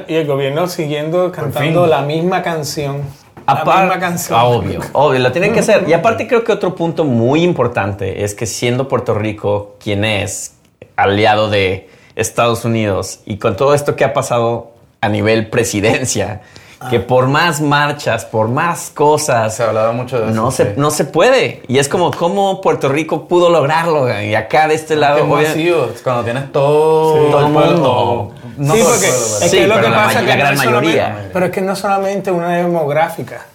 Y 0.07 0.15
el 0.15 0.27
gobierno 0.27 0.67
siguiendo 0.67 1.33
cantando 1.33 1.87
la 1.87 2.03
misma 2.03 2.43
canción. 2.43 3.03
La 3.47 3.65
Apar- 3.65 3.81
misma 3.85 3.99
canción. 3.99 4.39
Ah, 4.39 4.45
Obvio, 4.45 4.81
obvio, 4.93 5.21
lo 5.21 5.33
tienen 5.33 5.55
que 5.55 5.61
hacer. 5.61 5.89
Y 5.89 5.95
aparte 5.95 6.27
creo 6.29 6.45
que 6.45 6.53
otro 6.53 6.75
punto 6.75 7.05
muy 7.05 7.43
importante 7.43 8.23
es 8.23 8.35
que 8.35 8.45
siendo 8.45 8.89
Puerto 8.89 9.15
Rico 9.15 9.77
quien 9.83 10.05
es 10.05 10.55
aliado 10.97 11.49
de 11.49 11.89
Estados 12.21 12.65
Unidos 12.65 13.21
y 13.27 13.39
con 13.39 13.57
todo 13.57 13.75
esto 13.75 13.97
que 13.97 14.05
ha 14.05 14.13
pasado 14.13 14.73
a 15.01 15.09
nivel 15.09 15.49
presidencia, 15.49 16.41
que 16.91 17.01
por 17.01 17.27
más 17.27 17.61
marchas, 17.61 18.25
por 18.25 18.49
más 18.49 18.91
cosas, 18.91 19.57
Se 19.57 19.63
ha 19.65 19.69
hablado 19.69 19.93
mucho 19.93 20.19
de 20.21 20.27
eso. 20.27 20.35
no, 20.35 20.51
se, 20.51 20.65
sí. 20.65 20.71
no 20.77 20.91
se 20.91 21.05
puede. 21.05 21.63
Y 21.69 21.79
es 21.79 21.89
como 21.89 22.11
cómo 22.13 22.61
Puerto 22.61 22.89
Rico 22.89 23.27
pudo 23.27 23.51
lograrlo. 23.51 24.09
Y 24.23 24.35
acá 24.35 24.69
de 24.69 24.75
este 24.75 24.95
Que 24.95 25.01
lado, 25.01 25.19
es 25.19 25.49
masivo, 25.49 25.89
cuando 26.05 26.25
tienes 26.25 26.53
todo, 26.53 27.15
Sí, 27.25 27.31
todo 27.31 27.47
el 27.47 27.53
pueblo- 27.53 27.73
mundo. 27.77 28.35
No 28.59 28.75
sí, 28.75 28.81
porque 28.85 29.07
es 29.09 29.39
Sí, 29.51 29.59
que 29.59 29.67
lo 29.67 29.75
pero 29.75 29.87
que 29.87 29.91
la 29.93 29.97
pasa 30.05 30.19
es 30.21 30.25
que 30.25 30.27
la 30.27 30.35
no 30.37 30.41
gran 30.41 30.57
solamente- 30.57 30.87
mayoría. 30.99 31.31
pero 31.33 31.47
es 31.47 31.53
que 31.53 31.61
no 31.61 31.77
solamente 31.77 32.31
una 32.33 32.49
demográfica. 32.57 33.47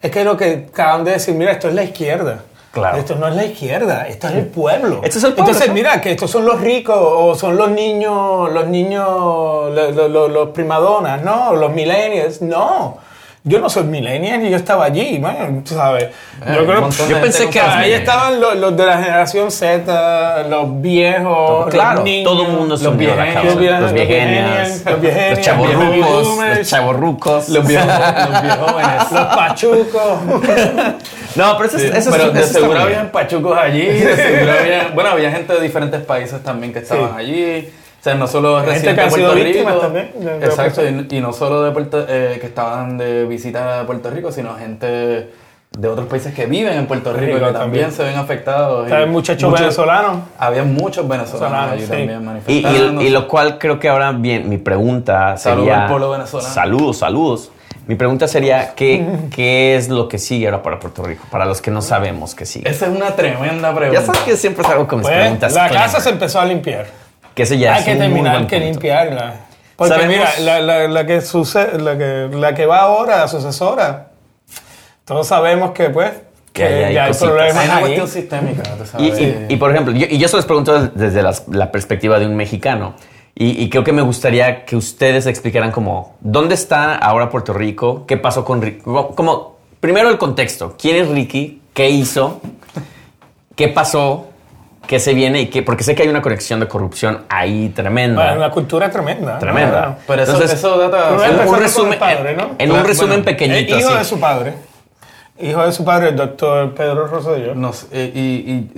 Es 0.00 0.10
que 0.10 0.24
lo 0.24 0.36
que 0.36 0.68
acaban 0.72 1.04
de 1.04 1.10
decir, 1.12 1.34
mira, 1.34 1.52
esto 1.52 1.68
es 1.68 1.74
la 1.74 1.82
izquierda. 1.84 2.40
Claro. 2.78 2.98
Esto 2.98 3.14
no 3.16 3.28
es 3.28 3.34
la 3.36 3.44
izquierda, 3.44 4.06
esto 4.08 4.28
es 4.28 4.34
el 4.34 4.46
pueblo. 4.46 5.00
Esto 5.02 5.18
es 5.18 5.24
el 5.24 5.32
pueblo, 5.34 5.52
Entonces, 5.52 5.72
mira, 5.74 6.00
que 6.00 6.12
estos 6.12 6.30
son 6.30 6.44
los 6.44 6.60
ricos 6.60 6.96
o 6.98 7.34
son 7.34 7.56
los 7.56 7.70
niños, 7.70 8.52
los 8.52 8.66
niños, 8.66 9.06
lo- 9.74 9.90
lo- 9.90 10.08
lo- 10.08 10.28
los 10.28 10.48
primadonas, 10.50 11.22
no, 11.22 11.54
los 11.54 11.72
millennials, 11.72 12.42
no. 12.42 12.98
Yo 13.44 13.60
no 13.60 13.70
soy 13.70 13.84
millennial 13.84 14.44
y 14.44 14.50
yo 14.50 14.56
estaba 14.56 14.84
allí, 14.86 15.18
man, 15.18 15.62
tú 15.64 15.74
sabes. 15.74 16.04
Eh, 16.04 16.10
yo 16.54 16.66
creo 16.66 16.90
yo 17.08 17.20
pensé 17.20 17.48
que 17.48 17.60
ahí 17.60 17.92
estaban 17.92 18.40
los, 18.40 18.56
los 18.56 18.76
de 18.76 18.84
la 18.84 18.98
generación 18.98 19.50
Z, 19.50 20.42
los 20.50 20.80
viejos, 20.82 21.68
Claro, 21.70 21.96
los 21.96 22.04
niños, 22.04 22.24
todo 22.32 22.46
el 22.46 22.52
mundo 22.52 22.76
se 22.76 22.84
los 22.84 22.96
viejenios, 22.96 23.34
causa. 23.34 23.48
los 23.48 23.80
Los 23.80 23.92
viejenios, 23.92 23.92
viejenias, 23.94 24.84
los 24.84 25.00
viejenios, 25.00 25.36
los 25.38 25.46
chavorrucos, 25.46 26.38
los 26.58 26.68
chavorrucos. 26.68 27.48
Los 27.48 27.66
viejos, 27.66 27.86
los 27.86 28.42
viejos 28.42 29.12
los 29.12 29.26
pachucos. 29.36 30.18
No, 31.36 31.56
pero 31.56 31.68
eso, 31.68 31.78
Sí, 31.78 31.86
es- 31.86 31.94
eso, 31.94 32.10
pero 32.10 32.30
de 32.30 32.40
eso 32.40 32.52
seguro 32.54 32.80
habían 32.80 33.10
pachucos 33.10 33.56
allí, 33.56 33.86
de 33.86 34.16
seguro 34.16 34.52
había, 34.60 34.88
bueno, 34.94 35.10
había 35.10 35.30
gente 35.30 35.52
de 35.54 35.60
diferentes 35.60 36.00
países 36.02 36.42
también 36.42 36.72
que 36.72 36.80
estaban 36.80 37.16
allí. 37.16 37.68
O 38.00 38.02
sea, 38.02 38.14
no 38.14 38.26
solo 38.28 38.56
Gente 38.58 38.70
residentes 38.72 38.94
que 38.94 39.00
han 39.00 39.08
de 39.08 39.14
sido 39.14 39.28
Puerto 39.32 39.44
víctimas 39.44 39.74
Rico. 39.74 39.84
también, 39.86 40.10
de- 40.20 40.38
de 40.38 40.46
Exacto, 40.46 40.82
y, 40.88 41.16
y 41.16 41.20
no 41.20 41.32
solo 41.32 41.62
de 41.64 41.72
Puerto, 41.72 42.06
eh, 42.08 42.38
que 42.40 42.46
estaban 42.46 42.96
de 42.96 43.24
visita 43.24 43.80
a 43.80 43.86
Puerto 43.86 44.08
Rico, 44.10 44.30
sino 44.30 44.54
gente 44.54 45.30
de 45.76 45.86
otros 45.88 46.06
países 46.06 46.32
que 46.32 46.46
viven 46.46 46.78
en 46.78 46.86
Puerto 46.86 47.12
Rico 47.12 47.24
y 47.32 47.34
Rico 47.34 47.46
que 47.48 47.52
también. 47.52 47.60
también 47.84 47.92
se 47.92 48.04
ven 48.04 48.16
afectados. 48.16 48.86
y 48.86 48.90
¿Sabes? 48.90 49.08
Muchachos 49.08 49.50
muchos- 49.50 49.60
venezolanos. 49.60 50.16
Había 50.38 50.62
muchos 50.64 51.06
venezolanos 51.08 51.72
allí 51.72 51.82
sí. 51.82 51.88
también 51.88 52.20
Y, 52.22 52.24
manifestando. 52.24 53.02
y- 53.02 53.06
y 53.06 53.10
lo 53.10 53.26
cual 53.28 53.58
creo 53.58 53.78
que 53.80 53.88
ahora 53.88 54.12
bien, 54.12 54.48
mi 54.48 54.58
pregunta 54.58 55.36
Saludos 55.36 55.66
sería... 55.66 55.82
al 55.82 55.88
pueblo 55.90 56.10
venezolano. 56.10 56.48
Saludos, 56.54 56.98
saludos. 56.98 57.50
Mi 57.88 57.96
pregunta 57.96 58.28
sería, 58.28 58.74
¿qué, 58.74 59.04
¿qué 59.34 59.74
es 59.76 59.88
lo 59.88 60.08
que 60.08 60.18
sigue 60.18 60.46
ahora 60.46 60.62
para 60.62 60.78
Puerto 60.78 61.02
Rico? 61.02 61.24
Para 61.30 61.46
los 61.46 61.60
que 61.60 61.70
no 61.70 61.82
sabemos 61.82 62.34
qué 62.34 62.46
sigue. 62.46 62.68
Esa 62.70 62.86
es 62.86 62.92
una 62.94 63.16
tremenda 63.16 63.70
Ya 63.70 63.74
pregunta. 63.74 64.02
sabes 64.06 64.20
que 64.22 64.36
siempre 64.36 64.62
salgo 64.64 64.86
con 64.86 64.98
mis 65.00 65.08
Pues, 65.08 65.18
preguntas. 65.20 65.52
la 65.54 65.68
clever. 65.68 65.84
casa 65.84 66.00
se 66.00 66.10
empezó 66.10 66.38
a 66.40 66.44
limpiar. 66.44 66.86
Que 67.38 67.44
eso 67.44 67.54
ya 67.54 67.74
Hay 67.74 67.78
es 67.78 67.84
que 67.84 67.92
un 67.92 67.98
terminar 67.98 68.46
que 68.48 68.56
punto. 68.56 68.72
limpiarla. 68.72 69.34
Porque 69.76 69.94
Sabemos- 69.94 70.12
mira, 70.16 70.40
la, 70.40 70.60
la- 70.60 70.88
la 70.88 71.06
que 71.06 71.20
sucede, 71.20 71.78
la 71.78 71.96
que, 71.96 72.28
la 72.36 72.52
que 72.52 72.66
va 72.66 72.80
ahora, 72.80 73.18
la 73.18 73.28
sucesora, 73.28 74.08
todos 75.04 75.24
sabemos 75.28 75.70
que 75.70 75.88
pues 75.90 76.10
Que 76.52 76.64
hay 76.64 76.94
ya 76.94 77.04
hay 77.04 77.12
problemas 77.14 77.56
Hay 77.58 77.64
una 77.68 77.76
ahí. 77.76 77.80
cuestión 77.82 78.08
sistémica, 78.08 78.62
tú 78.64 78.82
Y, 78.82 78.86
sabes. 79.10 79.20
y- 79.20 79.52
y, 79.54 79.56
por 79.56 79.70
ejemplo, 79.70 79.94
yo, 79.94 80.06
y 80.10 80.18
yo 80.18 80.26
se 80.26 80.34
los 80.34 80.46
pregunto 80.46 80.88
desde 80.88 81.22
las- 81.22 81.46
la 81.46 81.70
perspectiva 81.70 82.18
de 82.18 82.26
un 82.26 82.34
mexicano. 82.34 82.94
Y, 83.36 83.62
y 83.62 83.70
creo 83.70 83.84
que 83.84 83.92
me 83.92 84.02
gustaría 84.02 84.64
que 84.64 84.74
ustedes 84.74 85.26
explicaran 85.26 85.70
como, 85.70 86.16
¿dónde 86.18 86.56
está 86.56 86.96
ahora 86.96 87.30
Puerto 87.30 87.52
Rico? 87.52 88.04
¿Qué 88.04 88.16
pasó 88.16 88.44
con 88.44 88.60
Ricky? 88.60 88.80
Como, 88.80 89.58
primero 89.78 90.10
el 90.10 90.18
contexto. 90.18 90.74
¿Quién 90.76 90.96
es 90.96 91.08
Ricky? 91.08 91.62
¿Qué 91.72 91.88
hizo? 91.88 92.40
¿Qué 93.54 93.68
pasó? 93.68 94.26
¿Qué 94.88 94.98
se 94.98 95.14
viene? 95.14 95.42
y 95.42 95.46
qué, 95.46 95.62
Porque 95.62 95.84
sé 95.84 95.94
que 95.94 96.02
hay 96.02 96.08
una 96.08 96.22
conexión 96.22 96.58
de 96.58 96.66
corrupción 96.66 97.24
ahí 97.28 97.68
tremenda. 97.68 98.22
Bueno, 98.24 98.38
una 98.38 98.50
cultura 98.50 98.90
tremenda. 98.90 99.38
tremenda. 99.38 99.80
Bueno. 99.80 99.96
Pero 100.08 100.22
eso, 100.22 100.32
Entonces, 100.32 100.58
eso 100.58 100.78
data... 100.78 101.10
Pero 101.16 101.42
en 101.42 101.48
un 101.48 101.58
resumen, 101.58 101.98
padre, 101.98 102.34
¿no? 102.34 102.44
en, 102.58 102.70
en 102.70 102.72
un 102.72 102.84
resumen 102.84 103.10
bueno, 103.10 103.24
pequeñito. 103.24 103.78
Hijo 103.78 103.88
así. 103.90 103.98
de 103.98 104.04
su 104.04 104.18
padre. 104.18 104.54
Hijo 105.40 105.64
de 105.64 105.72
su 105.72 105.84
padre, 105.84 106.08
el 106.08 106.16
doctor 106.16 106.74
Pedro 106.74 107.06
Rosselló. 107.06 107.54
Nos- 107.54 107.86
eh, 107.92 108.10
y, 108.12 108.20
y 108.20 108.70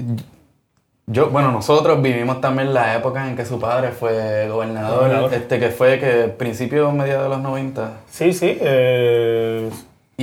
yo, 1.06 1.30
bueno, 1.30 1.50
nosotros 1.52 2.00
vivimos 2.02 2.40
también 2.40 2.74
la 2.74 2.94
época 2.96 3.26
en 3.28 3.34
que 3.36 3.44
su 3.46 3.58
padre 3.58 3.90
fue 3.92 4.46
gobernador, 4.48 4.98
Gobernador. 4.98 5.34
este 5.34 5.58
que 5.58 5.70
fue 5.70 5.98
que 5.98 6.28
principio 6.28 6.90
mediados 6.92 7.24
de 7.24 7.28
los 7.30 7.40
90. 7.40 7.92
Sí, 8.10 8.32
sí. 8.32 8.58
eh, 8.60 9.70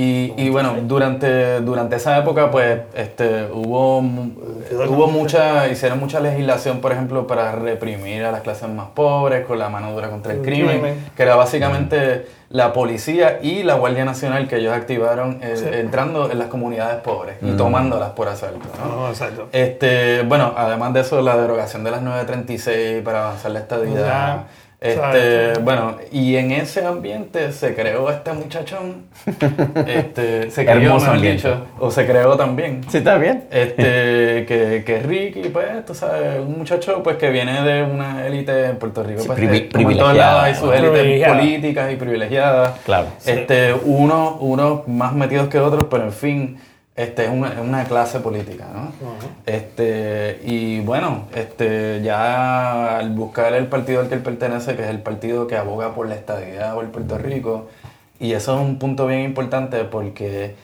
Y, 0.00 0.32
y 0.36 0.48
bueno, 0.50 0.74
durante, 0.82 1.60
durante 1.60 1.96
esa 1.96 2.16
época, 2.18 2.52
pues, 2.52 2.82
este, 2.94 3.48
hubo, 3.52 3.98
hubo 3.98 5.08
mucha, 5.08 5.66
hicieron 5.68 5.98
mucha 5.98 6.20
legislación, 6.20 6.80
por 6.80 6.92
ejemplo, 6.92 7.26
para 7.26 7.50
reprimir 7.52 8.22
a 8.24 8.30
las 8.30 8.42
clases 8.42 8.68
más 8.68 8.88
pobres 8.94 9.44
con 9.44 9.58
la 9.58 9.68
mano 9.68 9.90
dura 9.92 10.08
contra 10.08 10.32
el 10.32 10.38
El 10.38 10.44
crimen, 10.44 10.70
crimen. 10.80 11.06
que 11.16 11.22
era 11.24 11.34
básicamente 11.34 12.26
la 12.50 12.72
policía 12.72 13.40
y 13.42 13.64
la 13.64 13.74
Guardia 13.74 14.04
Nacional 14.04 14.46
que 14.46 14.56
ellos 14.58 14.72
activaron 14.72 15.40
eh, 15.42 15.56
Sí. 15.56 15.64
entrando 15.72 16.30
en 16.30 16.38
las 16.38 16.46
comunidades 16.46 17.00
pobres 17.02 17.34
y 17.42 17.56
tomándolas 17.56 18.10
por 18.10 18.28
asalto. 18.28 18.68
¿no? 18.78 18.94
no, 19.02 19.08
exacto. 19.08 19.48
Este, 19.52 20.22
bueno, 20.22 20.52
además 20.56 20.92
de 20.92 21.00
eso, 21.00 21.20
la 21.22 21.36
derogación 21.36 21.82
de 21.82 21.90
las 21.90 22.02
936 22.02 23.02
para 23.02 23.24
avanzar 23.26 23.50
la 23.50 23.58
estadía. 23.58 23.94
Ya, 24.00 24.44
Este, 24.80 25.58
bueno, 25.60 25.96
y 26.12 26.36
en 26.36 26.52
ese 26.52 26.86
ambiente 26.86 27.50
se 27.52 27.74
creó 27.74 28.08
este 28.10 28.32
muchachón. 28.32 29.06
Este, 29.86 30.50
se 30.50 30.64
creó, 30.64 30.76
Hermoso 30.82 31.10
ambiente. 31.10 31.48
dicho, 31.48 31.66
o 31.80 31.90
se 31.90 32.06
creó 32.06 32.36
también. 32.36 32.82
Sí, 32.88 32.98
está 32.98 33.16
bien. 33.16 33.44
Este, 33.50 33.82
que, 34.46 34.84
que 34.86 35.00
Ricky, 35.04 35.48
pues, 35.48 35.84
tú 35.84 35.94
sabes, 35.94 36.38
un 36.40 36.58
muchacho 36.58 37.02
pues 37.02 37.16
que 37.16 37.30
viene 37.30 37.62
de 37.62 37.82
una 37.82 38.26
élite 38.26 38.66
en 38.66 38.76
Puerto 38.76 39.02
Rico, 39.02 39.20
Sí, 39.22 39.26
pues, 39.26 39.38
privi- 39.40 39.68
que, 39.68 39.68
como 39.72 39.90
en 39.90 39.96
todos 39.98 40.10
privilegiada, 40.10 40.44
hay 40.44 40.54
sus 40.54 40.72
élites 40.74 41.28
políticas 41.28 41.92
y 41.92 41.96
privilegiadas. 41.96 42.78
Claro. 42.84 43.06
Este, 43.26 43.72
unos 43.74 44.34
uno 44.40 44.84
más 44.86 45.12
metidos 45.12 45.48
que 45.48 45.58
otros, 45.58 45.86
pero 45.90 46.04
en 46.04 46.12
fin, 46.12 46.58
este 46.98 47.26
es 47.26 47.30
una, 47.30 47.52
es 47.52 47.60
una 47.60 47.84
clase 47.84 48.18
política, 48.18 48.66
¿no? 48.74 48.90
Este, 49.46 50.40
y 50.44 50.80
bueno, 50.80 51.26
este, 51.32 52.02
ya 52.02 52.98
al 52.98 53.10
buscar 53.10 53.54
el 53.54 53.68
partido 53.68 54.00
al 54.00 54.08
que 54.08 54.16
él 54.16 54.22
pertenece, 54.22 54.74
que 54.74 54.82
es 54.82 54.88
el 54.88 55.00
partido 55.00 55.46
que 55.46 55.56
aboga 55.56 55.94
por 55.94 56.08
la 56.08 56.16
estadidad 56.16 56.74
por 56.74 56.90
Puerto 56.90 57.16
Rico, 57.16 57.68
y 58.18 58.32
eso 58.32 58.56
es 58.56 58.66
un 58.66 58.80
punto 58.80 59.06
bien 59.06 59.20
importante 59.20 59.84
porque 59.84 60.56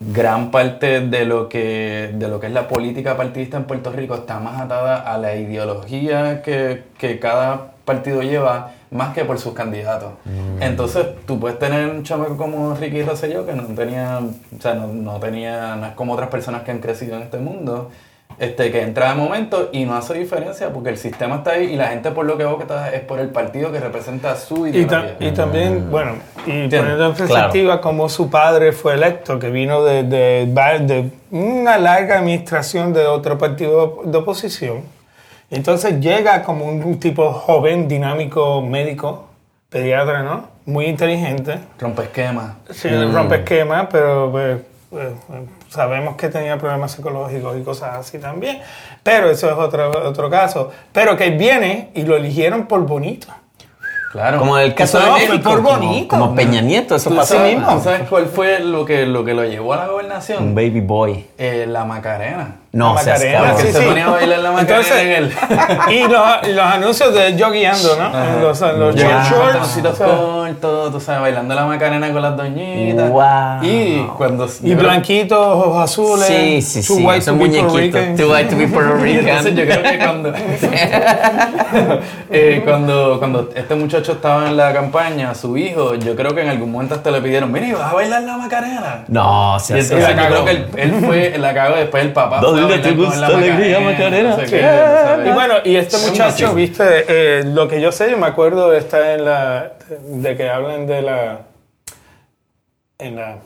gran 0.00 0.50
parte 0.50 1.00
de 1.00 1.26
lo 1.26 1.50
que 1.50 2.12
de 2.14 2.28
lo 2.28 2.40
que 2.40 2.46
es 2.46 2.52
la 2.52 2.66
política 2.66 3.16
partidista 3.16 3.58
en 3.58 3.64
Puerto 3.64 3.92
Rico 3.92 4.14
está 4.14 4.40
más 4.40 4.60
atada 4.60 4.96
a 4.96 5.18
la 5.18 5.36
ideología 5.36 6.42
que, 6.42 6.84
que 6.98 7.18
cada 7.20 7.72
partido 7.84 8.22
lleva 8.22 8.72
más 8.94 9.12
que 9.12 9.24
por 9.24 9.38
sus 9.38 9.52
candidatos. 9.52 10.12
Entonces, 10.60 11.04
tú 11.26 11.38
puedes 11.38 11.58
tener 11.58 11.88
un 11.90 12.02
chamaco 12.04 12.36
como 12.36 12.74
Ricky 12.74 13.02
Rosselló 13.02 13.44
que 13.44 13.52
no 13.52 13.64
tenía, 13.64 14.20
o 14.20 14.62
sea, 14.62 14.74
no, 14.74 14.86
no 14.86 15.18
tenía, 15.20 15.76
no 15.76 15.86
es 15.86 15.92
como 15.94 16.12
otras 16.14 16.28
personas 16.30 16.62
que 16.62 16.70
han 16.70 16.78
crecido 16.78 17.16
en 17.16 17.22
este 17.22 17.38
mundo, 17.38 17.90
este, 18.38 18.70
que 18.72 18.82
entra 18.82 19.10
de 19.10 19.14
momento 19.16 19.68
y 19.72 19.84
no 19.84 19.94
hace 19.96 20.14
diferencia 20.14 20.72
porque 20.72 20.88
el 20.90 20.96
sistema 20.96 21.36
está 21.36 21.52
ahí 21.52 21.72
y 21.74 21.76
la 21.76 21.88
gente 21.88 22.10
por 22.10 22.24
lo 22.26 22.36
que 22.38 22.44
vota 22.44 22.92
es 22.92 23.00
por 23.02 23.20
el 23.20 23.28
partido 23.28 23.70
que 23.70 23.78
representa 23.78 24.34
su 24.36 24.66
Y, 24.66 24.72
ta- 24.72 24.78
ideología. 25.00 25.28
y 25.28 25.30
también, 25.32 25.90
bueno, 25.90 26.12
y 26.46 26.50
poniendo 26.68 26.82
en 26.84 26.96
Claro. 26.96 27.14
perspectiva 27.14 27.80
cómo 27.80 28.08
su 28.08 28.30
padre 28.30 28.72
fue 28.72 28.94
electo, 28.94 29.38
que 29.38 29.50
vino 29.50 29.84
de, 29.84 30.02
de, 30.04 30.46
de 30.46 31.10
una 31.30 31.78
larga 31.78 32.18
administración 32.18 32.92
de 32.92 33.06
otro 33.06 33.38
partido 33.38 34.00
de 34.04 34.18
oposición. 34.18 34.82
Entonces 35.54 36.00
llega 36.00 36.42
como 36.42 36.64
un, 36.66 36.82
un 36.84 36.98
tipo 36.98 37.32
joven, 37.32 37.88
dinámico, 37.88 38.60
médico, 38.62 39.26
pediatra, 39.68 40.22
¿no? 40.22 40.48
Muy 40.66 40.86
inteligente. 40.86 41.58
Rompe 41.78 42.02
esquemas. 42.02 42.52
Sí, 42.70 42.88
rompe 42.88 43.36
esquemas, 43.36 43.86
pero 43.90 44.30
pues, 44.32 44.58
pues, 44.90 45.08
sabemos 45.68 46.16
que 46.16 46.28
tenía 46.28 46.56
problemas 46.58 46.92
psicológicos 46.92 47.56
y 47.58 47.62
cosas 47.62 47.96
así 47.96 48.18
también. 48.18 48.60
Pero 49.02 49.30
eso 49.30 49.48
es 49.50 49.56
otro, 49.56 49.90
otro 50.08 50.30
caso. 50.30 50.70
Pero 50.92 51.16
que 51.16 51.30
viene 51.30 51.90
y 51.94 52.02
lo 52.02 52.16
eligieron 52.16 52.66
por 52.66 52.86
bonito. 52.86 53.28
Claro. 54.12 54.38
Como 54.38 54.56
el 54.58 54.74
caso 54.74 55.00
de 55.00 55.10
México, 55.10 55.42
por 55.50 55.56
como- 55.62 55.70
bonito. 55.78 56.08
como, 56.08 56.34
Peña 56.36 56.60
Nieto, 56.60 56.94
eso 56.94 57.10
¿Tú 57.10 57.16
pasó. 57.16 57.34
sabes, 57.34 57.58
mismo. 57.58 57.80
sabes 57.80 58.08
cuál 58.08 58.26
fue 58.26 58.60
lo 58.60 58.84
que, 58.84 59.06
lo 59.06 59.24
que 59.24 59.34
lo 59.34 59.44
llevó 59.44 59.72
a 59.72 59.76
la 59.78 59.82
Un 59.86 59.90
gobernación? 59.90 60.54
baby 60.54 60.80
boy. 60.80 61.26
Eh, 61.36 61.66
la 61.68 61.84
Macarena. 61.84 62.56
No 62.74 62.94
la 62.94 63.00
seas 63.02 63.20
Macarena, 63.20 63.54
sí, 63.56 63.66
se 63.72 63.80
sí. 63.80 63.86
ponía 63.86 64.06
a 64.06 64.10
bailar 64.10 64.38
la 64.40 64.50
Macarena 64.52 65.00
en 65.00 65.10
el... 65.12 65.32
y, 65.92 66.08
los, 66.08 66.48
y 66.48 66.52
los 66.52 66.64
anuncios 66.64 67.14
de 67.14 67.36
yo 67.36 67.50
guiando, 67.52 67.96
¿no? 67.96 68.06
En 68.24 68.40
los, 68.42 68.60
los 68.60 68.94
con 68.94 68.96
shorts. 68.96 69.30
pantaloncitos 69.30 69.92
o 69.92 69.96
sea, 69.96 70.06
cortos, 70.06 70.92
tú 70.92 71.00
sabes, 71.00 71.20
bailando 71.22 71.54
la 71.54 71.64
Macarena 71.66 72.12
con 72.12 72.20
las 72.20 72.36
doñitas. 72.36 73.10
Wow. 73.10 73.62
Y 73.62 74.06
cuando... 74.16 74.48
y 74.62 74.74
blanquitos, 74.74 75.38
ojos 75.38 75.84
azules. 75.84 76.26
Sí, 76.26 76.62
sí, 76.62 76.86
too 76.86 76.96
sí. 76.96 77.04
white 77.06 77.18
Es 77.20 77.28
un 77.28 77.38
to 77.38 77.44
be 77.44 77.50
Puerto. 77.60 77.76
Rican. 77.76 78.16
Too 78.16 78.32
white 78.32 78.50
to 78.50 78.56
be 78.56 78.66
Puerto 78.68 79.06
Y 79.06 79.18
entonces 79.18 79.44
Rican. 79.44 79.56
yo 79.56 79.64
creo 79.64 79.82
que 79.92 79.98
cuando, 79.98 80.32
eh, 82.30 82.62
cuando, 82.64 83.18
cuando 83.18 83.50
este 83.54 83.74
muchacho 83.74 84.12
estaba 84.12 84.48
en 84.48 84.56
la 84.56 84.72
campaña, 84.72 85.34
su 85.34 85.56
hijo, 85.56 85.94
yo 85.94 86.16
creo 86.16 86.34
que 86.34 86.42
en 86.42 86.48
algún 86.48 86.72
momento 86.72 86.94
hasta 86.94 87.10
le 87.10 87.20
pidieron, 87.20 87.52
mira, 87.52 87.66
¿y 87.66 87.72
vas 87.72 87.92
a 87.92 87.94
bailar 87.94 88.22
la 88.22 88.36
Macarena? 88.36 89.04
No, 89.08 89.56
Y 89.56 89.60
seas 89.60 89.90
entonces 89.90 90.08
yo 90.08 90.16
cagó. 90.16 90.28
creo 90.28 90.44
que 90.44 90.50
él, 90.50 90.66
él 90.76 91.04
fue, 91.04 91.38
la 91.38 91.54
cagó 91.54 91.76
después 91.76 92.02
el 92.04 92.12
papá. 92.12 92.40
A 92.64 92.68
¿Dónde 92.68 92.88
te 92.88 92.94
gusta 92.94 93.26
alegría, 93.26 93.80
Macarena? 93.80 94.30
no 94.30 94.36
sé 94.36 94.46
qué. 94.46 95.28
Y 95.28 95.32
bueno, 95.32 95.54
y 95.64 95.76
este 95.76 95.96
muchacho, 95.98 96.54
viste, 96.54 96.84
eh, 97.08 97.42
lo 97.44 97.68
que 97.68 97.80
yo 97.80 97.92
sé, 97.92 98.10
yo 98.10 98.16
me 98.18 98.26
acuerdo 98.26 98.70
de 98.70 98.78
estar 98.78 99.02
en 99.02 99.24
la. 99.24 99.72
de 99.88 100.36
que 100.36 100.48
hablan 100.48 100.86
de 100.86 101.02
la. 101.02 101.38
en 102.98 103.16
la. 103.16 103.36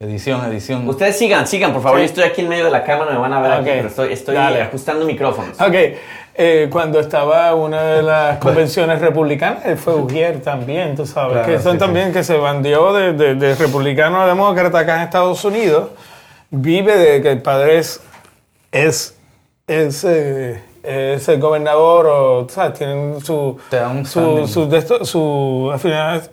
Edición, 0.00 0.44
edición. 0.44 0.88
Ustedes 0.88 1.18
sigan, 1.18 1.46
sigan, 1.48 1.72
por 1.72 1.82
favor. 1.82 1.98
Sí. 1.98 2.04
Yo 2.04 2.08
estoy 2.10 2.24
aquí 2.24 2.40
en 2.42 2.48
medio 2.48 2.64
de 2.66 2.70
la 2.70 2.84
cámara, 2.84 3.10
me 3.10 3.18
van 3.18 3.32
a 3.32 3.40
ver 3.40 3.50
aquí, 3.52 3.62
Ok. 3.70 3.74
pero 3.76 3.88
estoy, 3.88 4.12
estoy 4.12 4.36
ajustando 4.36 5.04
micrófonos. 5.04 5.60
Ok, 5.60 5.74
eh, 6.40 6.68
cuando 6.70 7.00
estaba 7.00 7.52
una 7.56 7.82
de 7.82 8.02
las 8.04 8.38
convenciones 8.44 9.00
republicanas, 9.00 9.66
él 9.66 9.76
fue 9.76 9.94
Ujier 9.96 10.40
también, 10.40 10.94
tú 10.94 11.04
sabes, 11.04 11.32
Claro, 11.32 11.48
que 11.48 11.58
son 11.58 11.72
sí, 11.72 11.78
también 11.78 12.12
que 12.12 12.22
se 12.22 12.36
bandió 12.36 12.92
de, 12.92 13.12
de, 13.12 13.34
de 13.34 13.56
republicano 13.56 14.22
a 14.22 14.28
demócrata 14.28 14.78
acá 14.78 14.94
en 14.98 15.02
Estados 15.02 15.44
Unidos, 15.44 15.88
vive 16.50 16.96
de 16.96 17.20
que 17.20 17.32
el 17.32 17.42
padre 17.42 17.78
es, 17.78 18.00
es, 18.72 19.16
es, 19.66 20.04
eh, 20.04 20.62
es 20.82 21.28
el 21.28 21.40
gobernador 21.40 22.06
o, 22.06 22.48
sabes, 22.48 22.78
tienen 22.78 23.20
su, 23.20 23.58
su, 24.04 24.46
su, 24.46 25.04
su 25.04 25.72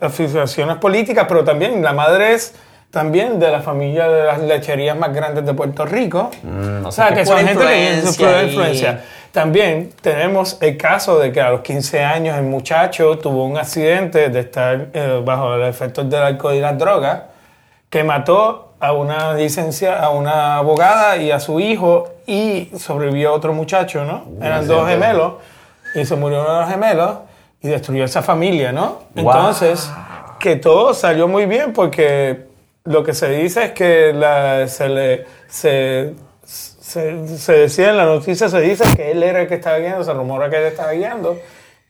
afiliaciones 0.01 0.77
políticas, 0.77 1.25
pero 1.27 1.43
también 1.43 1.81
la 1.81 1.93
madre 1.93 2.33
es 2.33 2.53
también 2.91 3.39
de 3.39 3.51
la 3.51 3.59
familia 3.61 4.07
de 4.07 4.23
las 4.25 4.39
lecherías 4.41 4.97
más 4.97 5.13
grandes 5.13 5.45
de 5.45 5.53
Puerto 5.53 5.85
Rico. 5.85 6.31
Mm, 6.43 6.85
o 6.85 6.91
sea, 6.91 7.09
que 7.09 7.15
que 7.15 7.25
son 7.25 7.39
gente 7.39 7.65
que 7.65 7.99
es 7.99 8.19
y- 8.19 8.23
influencia. 8.23 9.03
También 9.33 9.89
tenemos 10.01 10.57
el 10.61 10.77
caso 10.77 11.19
de 11.19 11.33
que 11.33 11.41
a 11.41 11.49
los 11.49 11.59
15 11.59 12.01
años 12.01 12.37
el 12.37 12.45
muchacho 12.45 13.17
tuvo 13.17 13.43
un 13.43 13.57
accidente 13.57 14.29
de 14.29 14.39
estar 14.39 14.87
eh, 14.93 15.21
bajo 15.25 15.57
los 15.57 15.67
efectos 15.69 16.09
del 16.09 16.21
alcohol 16.21 16.53
y 16.55 16.61
las 16.61 16.77
drogas 16.77 17.23
que 17.89 18.05
mató 18.05 18.64
a 18.79 18.91
una 18.91 19.33
licencia, 19.33 19.99
a 19.99 20.09
una 20.09 20.57
abogada 20.57 21.17
y 21.17 21.31
a 21.31 21.39
su 21.39 21.59
hijo 21.59 22.09
y 22.27 22.71
sobrevivió 22.77 23.33
otro 23.33 23.53
muchacho, 23.53 24.03
¿no? 24.05 24.25
Eran 24.45 24.67
dos 24.67 24.87
gemelos 24.87 25.33
y 25.95 26.05
se 26.05 26.15
murió 26.15 26.41
uno 26.41 26.53
de 26.53 26.59
los 26.61 26.69
gemelos 26.69 27.17
y 27.61 27.67
destruyó 27.69 28.03
esa 28.03 28.21
familia, 28.21 28.71
¿no? 28.71 28.99
Wow. 29.15 29.31
Entonces, 29.31 29.89
que 30.39 30.57
todo 30.57 30.93
salió 30.93 31.27
muy 31.27 31.45
bien 31.45 31.73
porque 31.73 32.45
lo 32.83 33.03
que 33.03 33.13
se 33.13 33.29
dice 33.29 33.65
es 33.65 33.71
que 33.71 34.13
la- 34.13 34.67
se 34.67 34.89
le... 34.89 35.25
Se, 35.47 36.13
se, 36.45 37.27
se 37.37 37.53
decía 37.53 37.89
en 37.89 37.97
la 37.97 38.05
noticia, 38.05 38.47
se 38.47 38.61
dice 38.61 38.83
que 38.95 39.11
él 39.11 39.23
era 39.23 39.41
el 39.41 39.47
que 39.47 39.55
estaba 39.55 39.77
guiando, 39.79 40.03
se 40.03 40.13
rumora 40.13 40.49
que 40.49 40.57
él 40.57 40.63
estaba 40.65 40.91
guiando, 40.91 41.37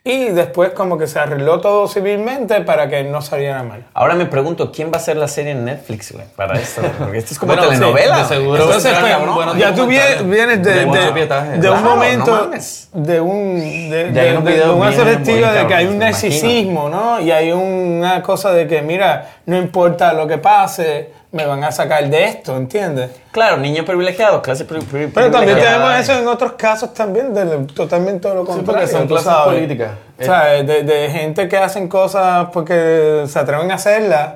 y 0.07 0.25
después 0.29 0.69
como 0.73 0.99
que 0.99 1.07
se 1.07 1.17
arregló 1.17 1.59
todo 1.61 1.87
civilmente 1.87 2.61
para 2.61 2.87
que 2.87 3.03
no 3.03 3.23
saliera 3.23 3.63
mal. 3.63 3.83
Ahora 3.95 4.13
me 4.13 4.27
pregunto, 4.27 4.71
¿quién 4.71 4.89
va 4.89 4.93
a 4.93 4.97
hacer 4.97 5.17
la 5.17 5.27
serie 5.27 5.53
en 5.53 5.65
Netflix, 5.65 6.11
güey? 6.13 6.25
Para 6.35 6.59
esto. 6.59 6.83
Porque 6.99 7.17
esto 7.17 7.33
es 7.33 7.39
como 7.39 7.53
Bueno, 7.55 7.63
sí, 7.63 7.69
telenovela. 7.79 8.17
de 8.17 8.23
güey. 8.23 8.27
seguro. 8.39 8.63
Entonces, 8.65 8.93
pues, 8.99 9.57
ya 9.57 9.73
tú 9.73 9.87
vienes, 9.87 10.19
de, 10.63 10.71
De 10.73 10.85
de- 10.85 11.57
de 11.57 11.69
un 11.71 11.83
momento, 11.83 12.49
no 12.51 13.01
de 13.01 13.19
un 13.19 13.59
de, 13.89 14.11
de- 14.11 14.37
unos 14.37 14.45
de- 14.45 14.69
una 14.69 14.91
perspectiva 14.91 15.51
de 15.53 15.67
que 15.67 15.73
hay 15.73 15.85
un 15.87 15.97
narcisismo, 15.97 16.87
¿no? 16.87 17.19
Y 17.19 17.31
hay 17.31 17.51
una 17.51 18.21
cosa 18.21 18.51
de 18.53 18.67
que, 18.67 18.83
mira, 18.83 19.37
no 19.47 19.57
importa 19.57 20.13
lo 20.13 20.27
que 20.27 20.37
pase, 20.37 21.09
me 21.35 21.45
van 21.45 21.63
a 21.65 21.71
sacar 21.71 22.09
de 22.09 22.23
esto, 22.23 22.55
¿entiendes? 22.55 23.11
Claro, 23.31 23.57
niño 23.57 23.83
privilegiado, 23.83 24.41
clase 24.41 24.63
pri- 24.63 24.79
pri- 24.81 25.07
Pero 25.13 25.29
también 25.29 25.59
tenemos 25.59 25.93
eso 25.99 26.13
en 26.17 26.25
otros 26.29 26.53
casos 26.53 26.93
también, 26.93 27.33
de 27.33 27.45
totalmente 27.73 28.27
lo 28.33 28.41
Sí, 28.41 28.47
contrario. 28.47 28.65
porque 28.65 28.87
son 28.87 29.05
clases 29.07 29.33
políticas. 29.43 29.91
O 30.17 30.23
sea, 30.23 30.45
de, 30.63 30.83
de 30.83 31.09
gente 31.09 31.49
que 31.49 31.57
hacen 31.57 31.89
cosas 31.89 32.47
porque 32.53 33.25
se 33.27 33.37
atreven 33.37 33.69
a 33.69 33.75
hacerlas, 33.75 34.29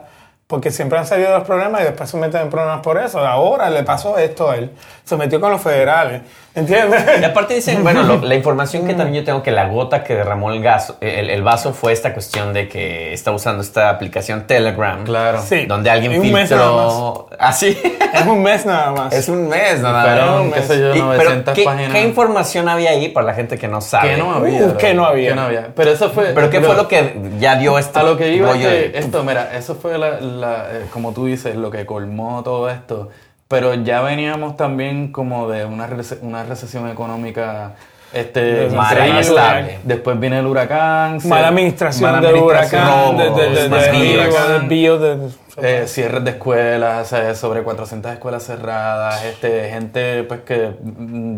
porque 0.50 0.72
siempre 0.72 0.98
han 0.98 1.06
salido 1.06 1.30
de 1.30 1.38
los 1.38 1.46
problemas 1.48 1.82
y 1.82 1.84
después 1.84 2.10
se 2.10 2.18
meten 2.18 2.42
en 2.42 2.50
problemas 2.50 2.80
por 2.82 2.98
eso. 2.98 3.20
Ahora 3.20 3.70
le 3.70 3.84
pasó 3.84 4.18
esto 4.18 4.50
a 4.50 4.56
él. 4.56 4.72
Se 5.04 5.16
metió 5.16 5.40
con 5.40 5.52
los 5.52 5.62
federales. 5.62 6.24
¿Entiendes? 6.56 7.04
Y 7.22 7.24
aparte 7.24 7.54
dicen, 7.54 7.84
bueno, 7.84 8.02
lo- 8.02 8.18
la 8.18 8.34
información 8.34 8.88
que 8.88 8.96
también 8.96 9.24
yo 9.24 9.26
tengo 9.26 9.44
que 9.44 9.52
la 9.52 9.68
gota 9.68 10.04
que 10.04 10.16
derramó 10.16 10.52
el, 10.52 10.64
gas, 10.64 10.96
el, 11.02 11.30
el 11.30 11.44
vaso 11.44 11.72
fue 11.74 11.94
esta 11.94 12.14
cuestión 12.16 12.52
de 12.54 12.68
que 12.68 13.14
está 13.14 13.32
usando 13.32 13.62
esta 13.62 13.90
aplicación 13.92 14.48
Telegram. 14.48 15.04
Claro. 15.04 15.40
Sí. 15.48 15.68
Donde 15.68 15.92
alguien 15.92 16.14
un 16.20 16.32
mes 16.32 16.50
nada 16.50 16.64
filtró. 16.64 17.30
Así. 17.38 17.78
Es 18.12 18.26
un 18.26 18.42
mes 18.42 18.66
nada 18.66 18.92
más. 18.92 19.14
es 19.14 19.30
un 19.30 19.48
mes, 19.48 19.80
nada 19.82 20.42
más. 20.42 20.54
qué 20.56 20.62
sé 20.64 20.80
yo, 20.80 20.96
Y- 20.96 21.00
900 21.00 21.44
pero, 21.44 21.54
¿qué, 21.54 21.64
páginas. 21.64 21.94
¿qué 21.94 22.02
información 22.02 22.68
había 22.68 22.90
ahí 22.90 23.10
para 23.10 23.28
la 23.28 23.34
gente 23.36 23.60
que 23.60 23.68
no 23.68 23.82
sabe? 23.82 24.16
Que 24.16 24.18
no 24.18 24.34
había. 24.34 24.62
Uh, 24.66 24.78
que 24.78 24.94
no 24.96 25.06
había. 25.06 25.30
Que 25.30 25.36
no 25.36 25.42
había. 25.44 25.68
Pero 25.76 25.92
eso 25.92 26.10
fue. 26.10 26.32
¿Pero 26.34 26.50
qué 26.50 26.60
fue 26.60 26.76
lo 26.76 26.88
que 26.88 27.14
ya 27.38 27.56
dio 27.56 27.78
este 27.78 28.00
A 28.00 28.04
lo 28.04 28.18
que 28.18 28.30
iba 28.34 28.50
es 28.54 28.58
que 28.58 28.68
de- 28.68 28.98
esto, 29.00 29.24
mira, 29.24 29.56
eso 29.56 29.76
fue 29.76 29.96
la, 30.00 30.20
la, 30.20 30.39
eh, 30.44 30.86
como 30.92 31.12
tú 31.14 31.26
dices, 31.26 31.56
lo 31.56 31.72
que 31.72 31.86
colmó 31.86 32.44
todo 32.44 32.70
esto. 32.70 33.10
Pero 33.48 33.74
ya 33.74 34.02
veníamos 34.02 34.58
también 34.58 35.12
como 35.12 35.50
de 35.50 35.66
una, 35.66 35.88
rece- 35.90 36.20
una 36.22 36.44
recesión 36.44 36.88
económica 36.88 37.74
este, 38.14 38.68
inestable. 39.08 39.80
Después 39.84 40.20
viene 40.20 40.40
el 40.40 40.46
huracán. 40.46 41.20
Mala 41.26 41.48
administración 41.50 42.12
mala 42.12 42.22
del 42.28 42.36
administración, 42.38 42.82
huracán, 42.84 43.18
de, 43.18 43.24
de, 43.50 43.62
de, 43.64 43.70
más 43.70 43.86
de- 43.86 43.92
vías. 43.92 44.50
del 44.50 44.62
bio, 44.68 44.98
de- 45.00 45.30
eh, 45.62 45.88
cierres 45.88 46.24
de 46.24 46.32
escuelas, 46.32 47.12
eh, 47.14 47.36
sobre 47.36 47.64
400 47.64 48.12
escuelas 48.14 48.44
cerradas, 48.44 49.24
este, 49.26 49.70
gente 49.70 50.24
pues 50.24 50.42
que 50.42 50.76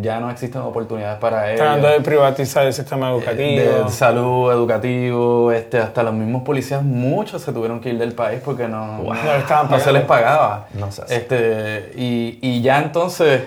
ya 0.02 0.20
no 0.20 0.30
existen 0.30 0.62
oportunidades 0.62 1.20
para 1.20 1.48
ellos. 1.50 1.62
tratando 1.62 1.88
de 1.90 2.02
privatizar 2.02 2.66
el 2.66 2.74
sistema 2.74 3.10
educativo. 3.12 3.86
de 3.86 3.90
salud, 3.90 4.52
educativo, 4.52 5.52
este, 5.52 5.80
hasta 5.80 6.04
los 6.04 6.14
mismos 6.14 6.44
policías, 6.44 6.84
muchos 6.84 7.42
se 7.42 7.52
tuvieron 7.52 7.80
que 7.80 7.90
ir 7.90 7.98
del 7.98 8.14
país 8.14 8.42
porque 8.44 8.68
no, 8.68 8.98
No 8.98 9.14
le 9.14 9.38
estaban 9.38 9.70
no 9.70 9.80
se 9.80 9.92
les 9.92 10.04
pagaba. 10.04 10.68
No 10.74 10.92
sé. 10.92 11.04
este, 11.10 11.92
y, 11.96 12.40
y 12.42 12.62
ya 12.62 12.80
entonces 12.80 13.42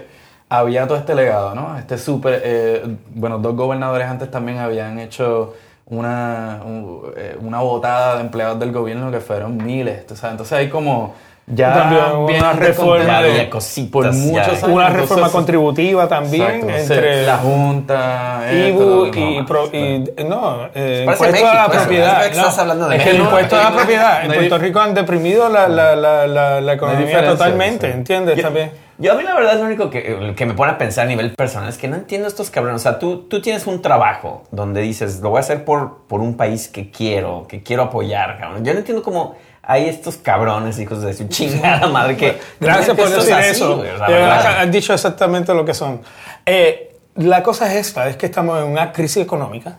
había 0.48 0.86
todo 0.86 0.98
este 0.98 1.14
legado, 1.14 1.54
¿no? 1.54 1.78
Este 1.78 1.98
súper, 1.98 2.42
eh, 2.44 2.96
bueno, 3.14 3.38
dos 3.38 3.56
gobernadores 3.56 4.08
antes 4.08 4.30
también 4.30 4.58
habían 4.58 4.98
hecho 4.98 5.54
una, 5.86 6.62
un- 6.64 7.12
eh, 7.16 7.36
una 7.40 7.60
botada 7.60 8.16
de 8.16 8.22
empleados 8.22 8.58
del 8.60 8.72
gobierno 8.72 9.10
que 9.10 9.20
fueron 9.20 9.56
miles, 9.58 10.06
tú 10.06 10.16
sabes. 10.16 10.32
Entonces 10.34 10.52
hay 10.58 10.68
como 10.70 11.14
ya 11.46 11.74
También 11.74 12.38
una 12.38 12.52
reforma 12.54 13.22
de- 13.22 13.40
por 13.42 13.50
cositas, 13.50 14.14
muchos 14.16 14.34
ya. 14.34 14.42
años. 14.52 14.62
Una 14.62 14.86
Entonces, 14.86 15.00
reforma 15.00 15.30
contributiva 15.30 16.08
también 16.08 16.42
exacto, 16.70 16.76
entre 16.94 17.26
la 17.26 17.36
Junta, 17.36 18.42
IBU 18.50 19.04
esto, 19.06 19.18
y, 19.18 19.38
no, 19.40 19.46
pro- 19.46 19.68
y- 19.72 20.04
no, 20.26 20.68
eh, 20.74 21.00
impuesto 21.00 21.24
a 21.24 21.28
México, 21.28 21.48
la 21.52 21.62
eso, 21.64 21.70
propiedad. 21.72 22.26
estás 22.26 22.58
hablando 22.58 22.88
de 22.88 22.96
es 22.96 23.02
que 23.02 23.10
el 23.10 23.16
impuesto 23.16 23.56
a 23.56 23.62
la 23.64 23.72
propiedad. 23.76 24.24
En 24.24 24.32
Puerto 24.32 24.58
Rico 24.58 24.80
han 24.80 24.94
deprimido 24.94 25.48
la, 25.48 25.68
la, 25.68 25.94
la, 25.96 26.26
la, 26.26 26.60
la 26.60 26.72
economía 26.72 27.24
totalmente, 27.26 27.88
sí. 27.88 27.92
¿entiendes? 27.92 28.36
Yo- 28.36 28.42
También. 28.42 28.84
Yo 28.96 29.10
a 29.12 29.16
mí 29.16 29.24
la 29.24 29.34
verdad 29.34 29.58
lo 29.58 29.64
único 29.64 29.90
que, 29.90 30.34
que 30.36 30.46
me 30.46 30.54
pone 30.54 30.70
a 30.70 30.78
pensar 30.78 31.06
a 31.06 31.08
nivel 31.08 31.34
personal 31.34 31.68
es 31.68 31.76
que 31.78 31.88
no 31.88 31.96
entiendo 31.96 32.28
estos 32.28 32.50
cabrones. 32.50 32.80
O 32.80 32.84
sea, 32.84 33.00
tú, 33.00 33.22
tú 33.28 33.42
tienes 33.42 33.66
un 33.66 33.82
trabajo 33.82 34.44
donde 34.52 34.82
dices, 34.82 35.18
lo 35.20 35.30
voy 35.30 35.38
a 35.38 35.40
hacer 35.40 35.64
por, 35.64 36.04
por 36.06 36.20
un 36.20 36.36
país 36.36 36.68
que 36.68 36.92
quiero, 36.92 37.44
que 37.48 37.60
quiero 37.64 37.82
apoyar, 37.82 38.38
cabrón. 38.38 38.64
Yo 38.64 38.72
no 38.72 38.78
entiendo 38.78 39.02
cómo 39.02 39.34
hay 39.66 39.88
estos 39.88 40.16
cabrones, 40.16 40.78
hijos 40.78 41.02
de 41.02 41.14
su 41.14 41.28
chingada 41.28 41.86
madre, 41.88 42.16
que... 42.16 42.40
Gracias 42.60 42.96
por 42.96 43.08
decir 43.08 43.34
así, 43.34 43.50
eso. 43.50 43.76
güey, 43.76 43.98
la 43.98 44.08
verdad 44.08 44.60
has 44.60 44.70
dicho 44.70 44.92
exactamente 44.92 45.54
lo 45.54 45.64
que 45.64 45.74
son. 45.74 46.00
Eh, 46.44 46.96
la 47.16 47.42
cosa 47.42 47.72
es 47.72 47.86
esta, 47.86 48.08
es 48.08 48.16
que 48.16 48.26
estamos 48.26 48.58
en 48.62 48.68
una 48.68 48.92
crisis 48.92 49.22
económica 49.22 49.78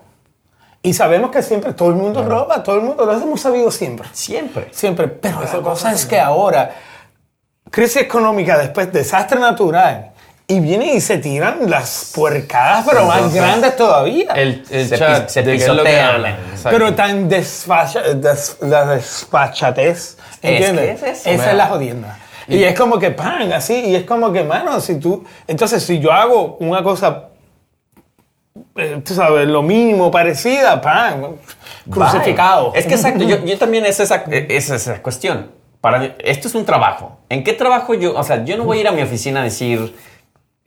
y 0.85 0.93
sabemos 0.93 1.31
que 1.31 1.41
siempre 1.41 1.73
todo 1.73 1.89
el 1.89 1.95
mundo 1.95 2.23
roba, 2.23 2.61
todo 2.61 2.75
el 2.75 2.83
mundo, 2.83 3.05
lo 3.05 3.13
hemos 3.13 3.41
sabido 3.41 3.71
siempre. 3.71 4.07
Siempre. 4.11 4.67
Siempre, 4.71 5.07
pero 5.07 5.41
la 5.41 5.61
cosa 5.61 5.91
es 5.91 6.05
que 6.05 6.19
ahora, 6.19 6.75
crisis 7.71 8.03
económica, 8.03 8.55
después 8.55 8.93
desastre 8.93 9.39
natural, 9.39 10.11
y 10.47 10.59
vienen 10.59 10.89
y 10.95 11.01
se 11.01 11.17
tiran 11.17 11.69
las 11.69 12.11
puercadas, 12.13 12.85
pero 12.87 13.05
más 13.05 13.17
Entonces, 13.17 13.41
grandes 13.41 13.75
todavía. 13.75 14.31
El, 14.35 14.63
el 14.69 14.87
Se 14.89 14.97
chat 14.97 15.27
se 15.29 15.41
de 15.41 15.55
es 15.55 15.63
que 15.63 15.71
pisotean. 15.71 16.09
hablan. 16.15 16.35
Pero 16.63 16.93
tan 16.93 17.27
desfacha, 17.27 18.01
des- 18.13 18.57
la 18.61 18.85
despachatez, 18.85 20.17
¿entiendes? 20.41 21.01
que 21.01 21.09
es 21.09 21.19
eso, 21.19 21.29
Esa 21.31 21.51
es 21.51 21.57
la 21.57 21.67
jodienda. 21.67 22.19
Y, 22.47 22.63
es 22.63 22.77
como 22.77 22.99
que 22.99 23.09
pan, 23.09 23.51
así, 23.53 23.73
y 23.73 23.95
es 23.95 24.03
como 24.03 24.31
que, 24.31 24.43
mano, 24.43 24.79
si 24.79 24.99
tú. 24.99 25.23
Entonces, 25.47 25.81
si 25.83 25.99
yo 25.99 26.11
hago 26.11 26.57
una 26.59 26.83
cosa, 26.83 27.29
eh, 28.75 29.01
tú 29.03 29.15
sabes, 29.15 29.47
lo 29.47 29.63
mínimo 29.63 30.11
parecida, 30.11 30.79
pan, 30.79 31.37
crucificado. 31.89 32.71
Es 32.75 32.85
que 32.85 32.93
exacto, 32.93 33.23
yo, 33.23 33.37
yo 33.45 33.57
también 33.57 33.85
es 33.87 33.99
esa, 33.99 34.23
es 34.29 34.69
esa 34.69 35.01
cuestión. 35.01 35.49
Para 35.81 35.99
mí, 35.99 36.13
esto 36.19 36.47
es 36.47 36.53
un 36.55 36.65
trabajo. 36.65 37.17
¿En 37.29 37.43
qué 37.43 37.53
trabajo 37.53 37.93
yo? 37.95 38.15
O 38.15 38.23
sea, 38.23 38.43
yo 38.43 38.57
no 38.57 38.63
voy 38.63 38.77
a 38.77 38.81
ir 38.81 38.87
a 38.87 38.91
mi 38.91 39.01
oficina 39.01 39.41
a 39.41 39.43
decir, 39.43 39.95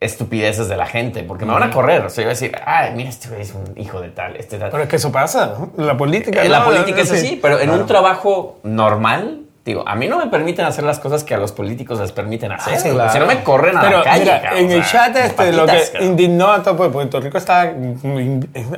estupideces 0.00 0.68
de 0.68 0.76
la 0.76 0.87
gente, 0.87 1.24
porque 1.24 1.44
me 1.44 1.52
van 1.52 1.64
a 1.64 1.70
correr. 1.70 2.04
O 2.04 2.11
sea, 2.11 2.22
yo 2.22 2.28
voy 2.28 2.32
a 2.32 2.34
decir, 2.34 2.52
ay, 2.64 2.92
mira, 2.94 3.08
este 3.11 3.28
güey 3.28 3.42
es 3.42 3.52
un 3.52 3.76
hijo 3.76 4.00
de 4.00 4.11
tal, 4.11 4.37
este 4.37 4.56
tal. 4.58 4.70
Pero 4.70 4.84
es 4.84 4.88
que 4.88 4.96
eso 4.96 5.11
pasa. 5.11 5.54
¿no? 5.58 5.84
La 5.84 5.96
política. 5.96 6.44
En 6.44 6.52
la 6.52 6.61
no, 6.61 6.66
política 6.66 7.00
es 7.00 7.08
sí. 7.08 7.16
así, 7.16 7.38
pero 7.42 7.58
en 7.58 7.70
un 7.70 7.84
trabajo 7.87 8.58
normal, 8.62 9.40
digo, 9.64 9.82
a 9.87 9.96
mí 9.96 10.06
no 10.06 10.18
me 10.18 10.28
permiten 10.28 10.64
hacer 10.64 10.84
las 10.84 11.00
cosas 11.00 11.24
que 11.24 11.34
a 11.34 11.38
los 11.38 11.50
políticos 11.50 11.98
les 11.98 12.12
permiten 12.12 12.52
hacer. 12.52 12.78
sí, 12.78 12.90
claro. 12.90 13.12
Si 13.12 13.18
no 13.18 13.26
me 13.26 13.42
corren 13.42 13.76
a 13.76 13.80
Pero 13.80 13.98
la 13.98 14.04
calle. 14.04 14.20
mira, 14.24 14.40
cabrón, 14.40 14.58
en 14.64 14.70
o 14.70 14.74
el 14.74 14.84
chat 14.87 15.16
este, 15.16 15.52
lo 15.52 15.66
que 15.66 15.82
cabrón. 15.92 16.08
indignó 16.08 16.52
a 16.52 16.62
todo 16.62 16.76
pues, 16.76 16.90
Puerto 16.90 17.20
Rico 17.20 17.37
está 17.38 17.72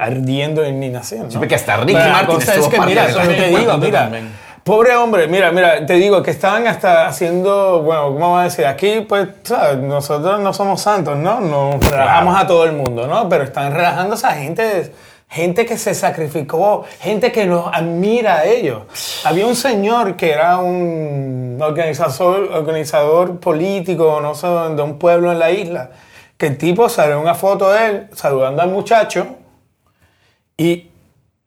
ardiendo 0.00 0.62
de 0.62 0.70
indignación. 0.70 1.24
¿no? 1.24 1.30
Sí, 1.30 1.36
porque 1.38 1.54
hasta 1.54 1.76
Ricky 1.76 1.92
Martin 1.92 2.38
estuvo 2.40 2.64
es 2.64 2.68
que, 2.68 2.80
mira, 2.80 3.06
pero 3.14 3.28
te 3.28 3.46
digo, 3.48 3.76
mira, 3.78 4.00
también. 4.04 4.30
Pobre 4.64 4.94
hombre, 4.94 5.26
mira, 5.26 5.52
mira, 5.52 5.84
te 5.86 5.94
digo 5.94 6.22
que 6.22 6.30
estaban 6.30 6.66
hasta 6.66 7.06
haciendo, 7.06 7.82
bueno, 7.82 8.04
¿cómo 8.08 8.20
vamos 8.20 8.40
a 8.40 8.44
decir? 8.44 8.66
Aquí, 8.66 9.04
pues, 9.08 9.28
¿sabes? 9.42 9.78
nosotros 9.78 10.40
no 10.40 10.52
somos 10.52 10.80
santos, 10.80 11.16
¿no? 11.16 11.40
Nos 11.40 11.84
relajamos 11.90 12.40
a 12.40 12.46
todo 12.46 12.64
el 12.64 12.72
mundo, 12.72 13.06
¿no? 13.06 13.28
Pero 13.28 13.44
están 13.44 13.72
relajándose 13.72 14.26
a 14.26 14.32
gente, 14.32 14.92
gente 15.28 15.64
que 15.64 15.78
se 15.78 15.94
sacrificó, 15.94 16.84
gente 17.00 17.32
que 17.32 17.46
nos 17.46 17.66
admira 17.72 18.38
a 18.38 18.44
ellos. 18.44 18.82
Había 19.24 19.46
un 19.46 19.56
señor 19.56 20.16
que 20.16 20.32
era 20.32 20.58
un 20.58 21.58
organizador, 21.60 22.50
organizador 22.52 23.40
político, 23.40 24.20
no 24.20 24.34
sé, 24.34 24.46
de 24.46 24.82
un 24.82 24.98
pueblo 24.98 25.32
en 25.32 25.38
la 25.38 25.50
isla, 25.50 25.90
que 26.36 26.48
el 26.48 26.58
tipo 26.58 26.88
salió 26.88 27.20
una 27.20 27.34
foto 27.34 27.70
de 27.70 27.86
él 27.86 28.08
saludando 28.12 28.62
al 28.62 28.70
muchacho 28.70 29.36
y, 30.56 30.89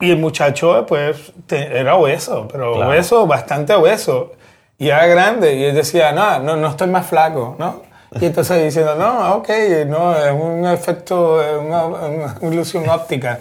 y 0.04 0.12
el 0.12 0.18
muchacho, 0.18 0.86
pues, 0.88 1.32
te- 1.48 1.78
era 1.80 1.96
obeso, 1.96 2.48
pero 2.52 2.74
Claro. 2.76 2.90
obeso, 2.90 3.26
bastante 3.28 3.74
obeso. 3.74 4.34
Y 4.78 4.90
era 4.90 5.06
grande. 5.08 5.56
Y 5.56 5.64
él 5.66 5.76
decía, 5.76 6.12
no, 6.12 6.40
no, 6.40 6.56
no 6.58 6.68
estoy 6.68 6.88
más 6.88 7.06
flaco, 7.08 7.56
¿no? 7.58 7.82
Y 8.20 8.26
entonces 8.26 8.62
diciendo, 8.64 8.96
no, 8.96 9.36
ok, 9.36 9.50
no, 9.88 10.16
es 10.16 10.32
un 10.32 10.68
efecto, 10.68 11.42
es 11.42 11.58
una, 11.60 11.86
una 11.86 12.36
ilusión 12.54 12.88
óptica. 12.90 13.40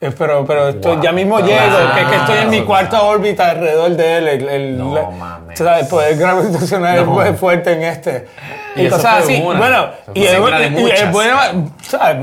Eh, 0.00 0.10
Pero, 0.18 0.44
pero 0.44 0.68
estoy- 0.68 0.98
ya 1.00 1.12
mismo 1.12 1.38
Wow. 1.38 1.46
llego, 1.46 1.76
que, 1.94 2.00
es 2.02 2.06
que 2.08 2.16
estoy 2.16 2.38
en 2.38 2.50
mi 2.50 2.62
cuarta 2.62 3.02
órbita 3.02 3.50
alrededor 3.50 3.90
de 3.92 4.16
él. 4.18 4.28
El, 4.28 4.48
el- 4.48 4.78
No 4.78 4.94
la- 4.94 5.10
mames. 5.10 5.56
sea, 5.58 5.78
el 5.80 5.86
poder 5.86 6.16
gravitacional 6.18 6.98
es 6.98 7.06
No. 7.06 7.12
muy 7.12 7.32
fuerte 7.34 7.72
en 7.72 7.82
este. 7.84 8.26
Y 8.76 8.86
Y, 8.86 8.90
fue 8.90 9.08
así. 9.10 9.40
una. 9.44 9.58
Bueno, 9.58 9.86
y 10.14 10.24
es, 10.24 10.32
y 10.76 10.90
es 10.90 11.12
bueno, 11.12 11.36
o 11.80 11.84
sea, 11.84 12.20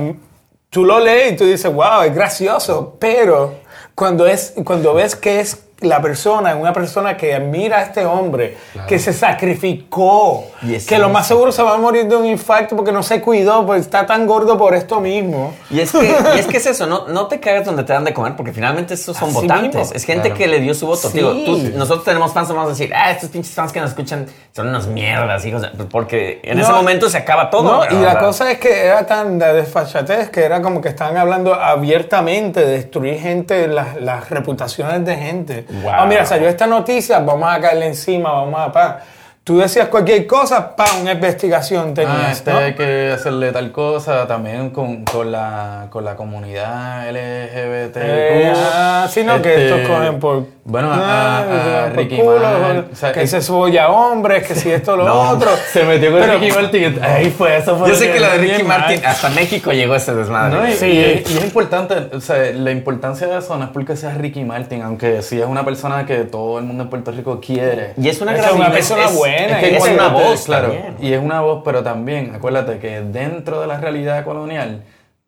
tú 0.69 0.84
lo 0.86 0.99
lees 0.99 1.34
y 1.34 1.36
tú 1.38 1.45
dices, 1.45 1.73
wow, 1.73 2.02
es 2.04 2.13
gracioso, 2.13 2.97
pero 2.99 3.56
cuando, 4.00 4.28
es, 4.28 4.54
cuando 4.64 4.94
ves 4.94 5.18
que 5.18 5.42
es 5.42 5.58
la 5.82 6.02
persona, 6.02 6.56
una 6.56 6.74
persona 6.74 7.15
que 7.15 7.34
admira 7.34 7.78
a 7.80 7.82
este 7.84 8.06
hombre, 8.06 8.58
que 8.88 9.00
se 9.00 9.13
sacrificó, 9.13 10.46
Y 10.62 10.76
es 10.76 10.86
que 10.86 10.98
lo 10.98 11.06
eso. 11.06 11.13
más 11.13 11.28
seguro 11.28 11.52
se 11.52 11.63
va 11.63 11.76
a 11.76 11.78
morir 11.78 12.06
de 12.08 12.15
un 12.15 12.26
infarto 12.26 12.76
porque 12.76 12.92
no 12.92 13.04
se 13.04 13.22
cuidó, 13.22 13.65
porque 13.65 13.82
está 13.82 14.06
tan 14.06 14.26
gordo 14.28 14.58
por 14.58 14.74
esto 14.76 15.00
mismo. 15.00 15.54
Y 15.70 15.80
es, 15.80 15.92
que, 15.92 16.04
y 16.36 16.39
es 16.39 16.48
que 16.48 16.58
es 16.58 16.65
eso, 16.65 16.86
no, 16.86 17.08
no 17.08 17.28
te 17.28 17.39
cagas 17.39 17.65
donde 17.65 17.84
te 17.84 17.94
dan 17.94 18.04
de 18.04 18.13
comer, 18.13 18.36
porque 18.36 18.52
finalmente 18.52 18.94
estos 18.94 19.15
son 19.18 19.30
Así 19.30 19.42
votantes. 19.42 19.76
mismo. 19.76 19.96
Es 19.96 20.04
gente 20.04 20.30
Claro. 20.30 20.38
que 20.38 20.48
le 20.48 20.60
dio 20.60 20.74
su 20.74 20.86
voto. 20.88 21.10
Sí. 21.10 21.18
Digo, 21.18 21.32
tú- 21.46 21.72
nosotros 21.76 22.04
tenemos 22.04 22.34
fans, 22.34 22.50
vamos 22.50 22.65
a 22.65 22.70
decir, 22.70 22.92
ah, 22.94 23.12
estos 23.12 23.30
pinches 23.30 23.54
fans 23.54 23.72
que 23.72 23.80
nos 23.80 23.92
escuchan 23.92 24.26
son 24.56 24.68
unas 24.68 24.88
mierdas, 24.88 25.46
hijos. 25.46 25.62
de-". 25.62 25.70
Porque 25.86 26.39
en 26.44 26.58
No. 26.58 26.63
ese 26.63 26.74
momento 26.74 27.10
se 27.10 27.18
acaba 27.18 27.50
todo. 27.50 27.63
No, 27.63 27.80
pero, 27.82 28.00
y 28.00 28.04
la 28.04 28.12
sea, 28.13 28.20
cosa 28.22 28.52
es 28.52 28.60
que 28.60 28.86
era 28.86 29.06
tan 29.06 29.39
de 29.39 29.54
desfachatez 29.54 30.30
que 30.30 30.44
era 30.44 30.62
como 30.62 30.82
que 30.82 30.89
estaban 30.89 31.15
hablando 31.18 31.54
abiertamente 31.54 32.60
de 32.62 32.68
destruir 32.72 33.20
gente, 33.20 33.68
las, 33.68 34.00
las 34.02 34.30
reputaciones 34.30 35.06
de 35.06 35.15
gente. 35.15 35.65
Wow. 35.70 35.92
Ah, 35.94 36.06
mira, 36.06 36.26
salió 36.26 36.50
esta 36.50 36.66
noticia, 36.66 37.20
vamos 37.20 37.48
a 37.48 37.60
caerle 37.60 37.88
encima, 37.88 38.32
vamos 38.32 38.60
a 38.60 38.72
pa. 38.72 39.02
Tú 39.50 39.58
decías 39.58 39.88
cualquier 39.88 40.28
cosa, 40.28 40.76
pa, 40.76 40.86
una 41.02 41.14
investigación 41.14 41.90
Ah, 41.90 41.94
tenías, 41.96 42.32
este 42.34 42.52
¿no? 42.54 42.60
hay 42.60 42.76
que 42.76 43.12
hacerle 43.12 43.52
tal 43.52 43.72
cosa 43.72 44.28
también 44.28 44.70
con, 44.70 45.04
con, 45.06 45.32
la, 45.32 45.88
con 45.90 46.06
la 46.06 46.16
comunidad 46.16 47.10
LGBT. 47.10 47.98
Eh, 47.98 48.54
ah, 48.56 49.08
sí, 49.10 49.24
no, 49.24 49.42
que 49.42 49.66
estos 49.66 49.88
cogen 49.88 50.20
por. 50.20 50.38
Este, 50.38 50.50
Bueno, 50.66 50.94
a, 50.94 50.98
ah, 51.00 51.38
a- 51.40 51.86
a 51.86 51.88
por 51.90 51.98
Ricky 51.98 52.18
culo, 52.18 52.40
Martin, 52.42 52.86
o 52.94 52.96
sea, 52.96 53.12
que 53.12 53.24
es- 53.24 53.32
se 53.32 53.42
soya 53.42 53.90
hombres, 53.90 54.46
que 54.48 54.54
si 54.54 54.70
esto 54.70 54.96
lo 54.96 55.06
No, 55.06 55.30
otro. 55.32 55.50
se 55.74 55.84
metió 55.84 56.12
con 56.12 56.20
Pero- 56.22 56.38
Ricky 56.38 56.52
Martin. 56.56 57.00
Ahí 57.02 57.32
fue, 57.36 57.58
eso 57.58 57.76
fue. 57.76 57.90
Yo 57.90 57.96
sé 57.96 58.12
que 58.12 58.20
lo 58.20 58.28
de 58.30 58.38
Ricky 58.38 58.62
Martin, 58.62 59.02
mal. 59.02 59.10
hasta 59.12 59.30
México 59.32 59.72
llegó 59.72 59.96
ese 59.96 60.14
desmadre. 60.14 60.56
No, 60.60 60.68
y, 60.70 60.74
Sí. 60.74 60.86
y 60.86 61.00
es, 61.00 61.32
y 61.32 61.38
es 61.40 61.44
importante, 61.44 61.96
o 62.16 62.22
sea, 62.22 62.38
la 62.54 62.70
importancia 62.70 63.26
de 63.26 63.40
eso 63.40 63.58
no 63.58 63.64
es 63.64 63.72
porque 63.72 63.96
sea 63.96 64.14
Ricky 64.14 64.44
Martin, 64.44 64.84
aunque 64.84 65.24
sí 65.24 65.40
es 65.42 65.48
una 65.48 65.66
persona 65.66 66.06
que 66.06 66.18
todo 66.18 66.60
el 66.60 66.66
mundo 66.66 66.84
en 66.84 66.90
Puerto 66.92 67.10
Rico 67.12 67.40
quiere. 67.44 67.94
Y 67.98 68.08
es 68.08 68.22
una 68.22 68.34
Es 68.36 68.38
gran 68.44 68.54
una 68.56 68.70
persona 68.72 69.06
es- 69.06 69.16
buena, 69.16 69.38
Es, 69.39 69.58
que 69.58 69.78
es 69.78 69.88
una 69.88 70.08
voz, 70.10 70.45
claro. 70.45 70.71
también. 70.71 70.95
Y 70.99 71.13
es 71.13 71.21
una 71.21 71.41
voz, 71.41 71.62
pero 71.63 71.84
también, 71.84 72.34
acuérdate 72.36 72.80
que 72.80 73.02
dentro 73.02 73.62
de 73.62 73.67
la 73.67 73.80
realidad 73.80 74.23
colonial, 74.23 74.84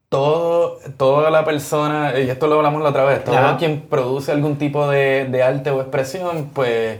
todo, 0.10 0.80
toda 0.98 1.30
la 1.30 1.46
persona, 1.46 2.20
y 2.20 2.30
esto 2.30 2.48
lo 2.48 2.56
hablamos 2.56 2.82
la 2.84 2.90
otra 2.90 3.06
vez, 3.06 3.24
todo 3.24 3.38
Ajá. 3.38 3.58
quien 3.58 3.82
produce 3.82 4.32
algún 4.32 4.58
tipo 4.58 4.88
de, 4.90 5.26
de 5.26 5.44
arte 5.44 5.70
o 5.70 5.80
expresión, 5.80 6.52
pues, 6.54 7.00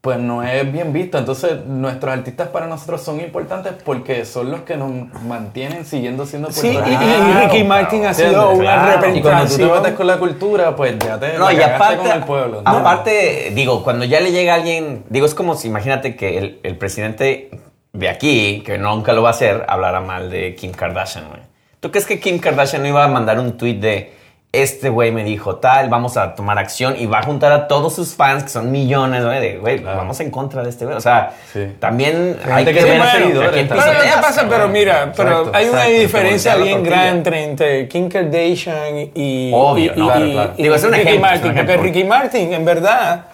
pues 0.00 0.18
no 0.18 0.42
es 0.42 0.70
bien 0.72 0.92
visto. 0.94 1.18
Entonces, 1.18 1.64
nuestros 1.66 2.12
artistas 2.14 2.48
para 2.48 2.66
nosotros 2.66 3.02
son 3.02 3.20
importantes 3.20 3.74
porque 3.84 4.24
son 4.24 4.50
los 4.50 4.60
que 4.62 4.76
nos 4.76 4.90
mantienen 5.24 5.84
siguiendo 5.84 6.24
siendo 6.24 6.50
Sí, 6.50 6.68
y, 6.68 6.72
Puerto 6.72 6.90
y- 6.90 6.94
Ricky 6.94 7.48
Claro, 7.50 7.64
Martin 7.66 8.06
ha 8.06 8.14
sido 8.14 8.50
una 8.52 8.62
Claro. 8.62 9.16
Y 9.16 9.20
cuando 9.20 9.20
tú 9.20 9.22
te 9.22 9.30
representación. 9.30 9.82
metes 9.82 9.92
con 9.94 10.06
la 10.06 10.16
cultura, 10.18 10.74
pues 10.76 10.98
ya 10.98 11.20
te 11.20 11.36
No, 11.36 11.52
y 11.52 11.60
aparte, 11.62 11.96
con 11.98 12.10
el 12.12 12.24
pueblo. 12.24 12.62
¿no? 12.62 12.70
aparte, 12.70 13.52
digo, 13.54 13.84
cuando 13.84 14.04
ya 14.06 14.20
le 14.20 14.32
llega 14.32 14.54
alguien, 14.54 15.04
digo, 15.10 15.26
es 15.26 15.34
como 15.34 15.54
si 15.54 15.68
imagínate 15.68 16.16
que 16.16 16.38
el, 16.38 16.60
el 16.62 16.76
presidente 16.78 17.50
de 17.92 18.08
aquí, 18.08 18.62
que 18.64 18.78
nunca 18.78 19.12
lo 19.12 19.20
va 19.22 19.28
a 19.28 19.32
hacer, 19.32 19.64
hablara 19.68 20.00
mal 20.00 20.30
de 20.30 20.54
Kim 20.54 20.72
Kardashian, 20.72 21.28
güey. 21.28 21.40
¿Tú 21.80 21.90
crees 21.90 22.06
que 22.06 22.20
Kim 22.20 22.38
Kardashian 22.38 22.82
no 22.82 22.88
iba 22.88 23.04
a 23.04 23.08
mandar 23.08 23.38
un 23.38 23.56
tweet 23.58 23.74
de 23.80 24.14
este 24.52 24.88
güey 24.88 25.12
me 25.12 25.22
dijo 25.22 25.56
tal, 25.56 25.88
vamos 25.90 26.16
a 26.16 26.34
tomar 26.34 26.58
acción 26.58 26.96
y 26.98 27.06
va 27.06 27.20
a 27.20 27.22
juntar 27.22 27.52
a 27.52 27.68
todos 27.68 27.94
sus 27.94 28.16
fans, 28.16 28.42
que 28.42 28.48
son 28.48 28.72
millones, 28.72 29.24
güey, 29.24 29.40
de 29.40 29.58
güey, 29.58 29.78
Claro. 29.80 29.98
vamos 29.98 30.18
en 30.18 30.30
contra 30.32 30.64
de 30.64 30.70
este 30.70 30.84
güey? 30.86 30.96
O 30.96 31.00
sea, 31.00 31.34
Sí. 31.52 31.76
también 31.78 32.36
Gente 32.40 32.52
hay 32.52 32.64
que 32.64 32.74
que 32.74 32.82
ver 32.84 33.00
a 33.00 33.10
quién 33.12 33.22
también. 33.22 33.38
Pero, 33.38 33.52
¿qué 33.52 33.62
pisoteas, 33.64 34.16
pasa? 34.16 34.46
Pero 34.48 34.68
mira, 34.68 35.12
pero 35.16 35.30
Exacto, 35.30 35.50
hay 35.56 35.64
una 35.68 35.78
exacto, 35.86 36.00
diferencia 36.00 36.56
bien 36.56 36.82
grande 36.82 37.44
entre, 37.44 37.86
Kim 37.88 38.08
Kardashian 38.08 39.10
y, 39.14 39.52
Obvio, 39.54 39.92
y- 39.94 39.98
no, 39.98 40.04
y- 40.06 40.08
claro, 40.08 40.30
claro. 40.32 40.52
y 40.56 40.62
Digo, 40.64 40.74
es 40.74 40.82
un 40.84 40.92
Ricky 40.94 41.00
ejemplo, 41.08 41.26
es 41.28 41.32
Martin. 41.32 41.50
un 41.50 41.56
Porque. 41.66 41.76
Ricky 41.76 42.04
Martin, 42.04 42.52
en 42.54 42.64
verdad, 42.64 43.24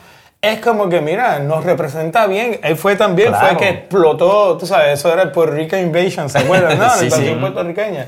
es 0.42 0.60
como 0.60 0.88
que, 0.90 1.00
mira, 1.00 1.38
nos 1.38 1.64
representa 1.64 2.26
bien. 2.26 2.60
Él 2.62 2.76
fue 2.76 2.94
también, 2.94 3.30
Claro. 3.30 3.46
fue 3.48 3.56
que 3.56 3.68
explotó, 3.70 4.58
tú 4.58 4.66
sabes, 4.66 4.98
eso 4.98 5.10
era 5.10 5.22
el 5.22 5.30
Puerto 5.30 5.54
Rico 5.54 5.76
Invasion, 5.78 6.28
¿se 6.28 6.40
acuerdan? 6.40 6.78
No, 6.78 6.90
Sí, 6.90 7.08
la 7.08 7.16
sí. 7.16 7.22
invasión 7.22 7.40
puertorriqueña. 7.40 8.06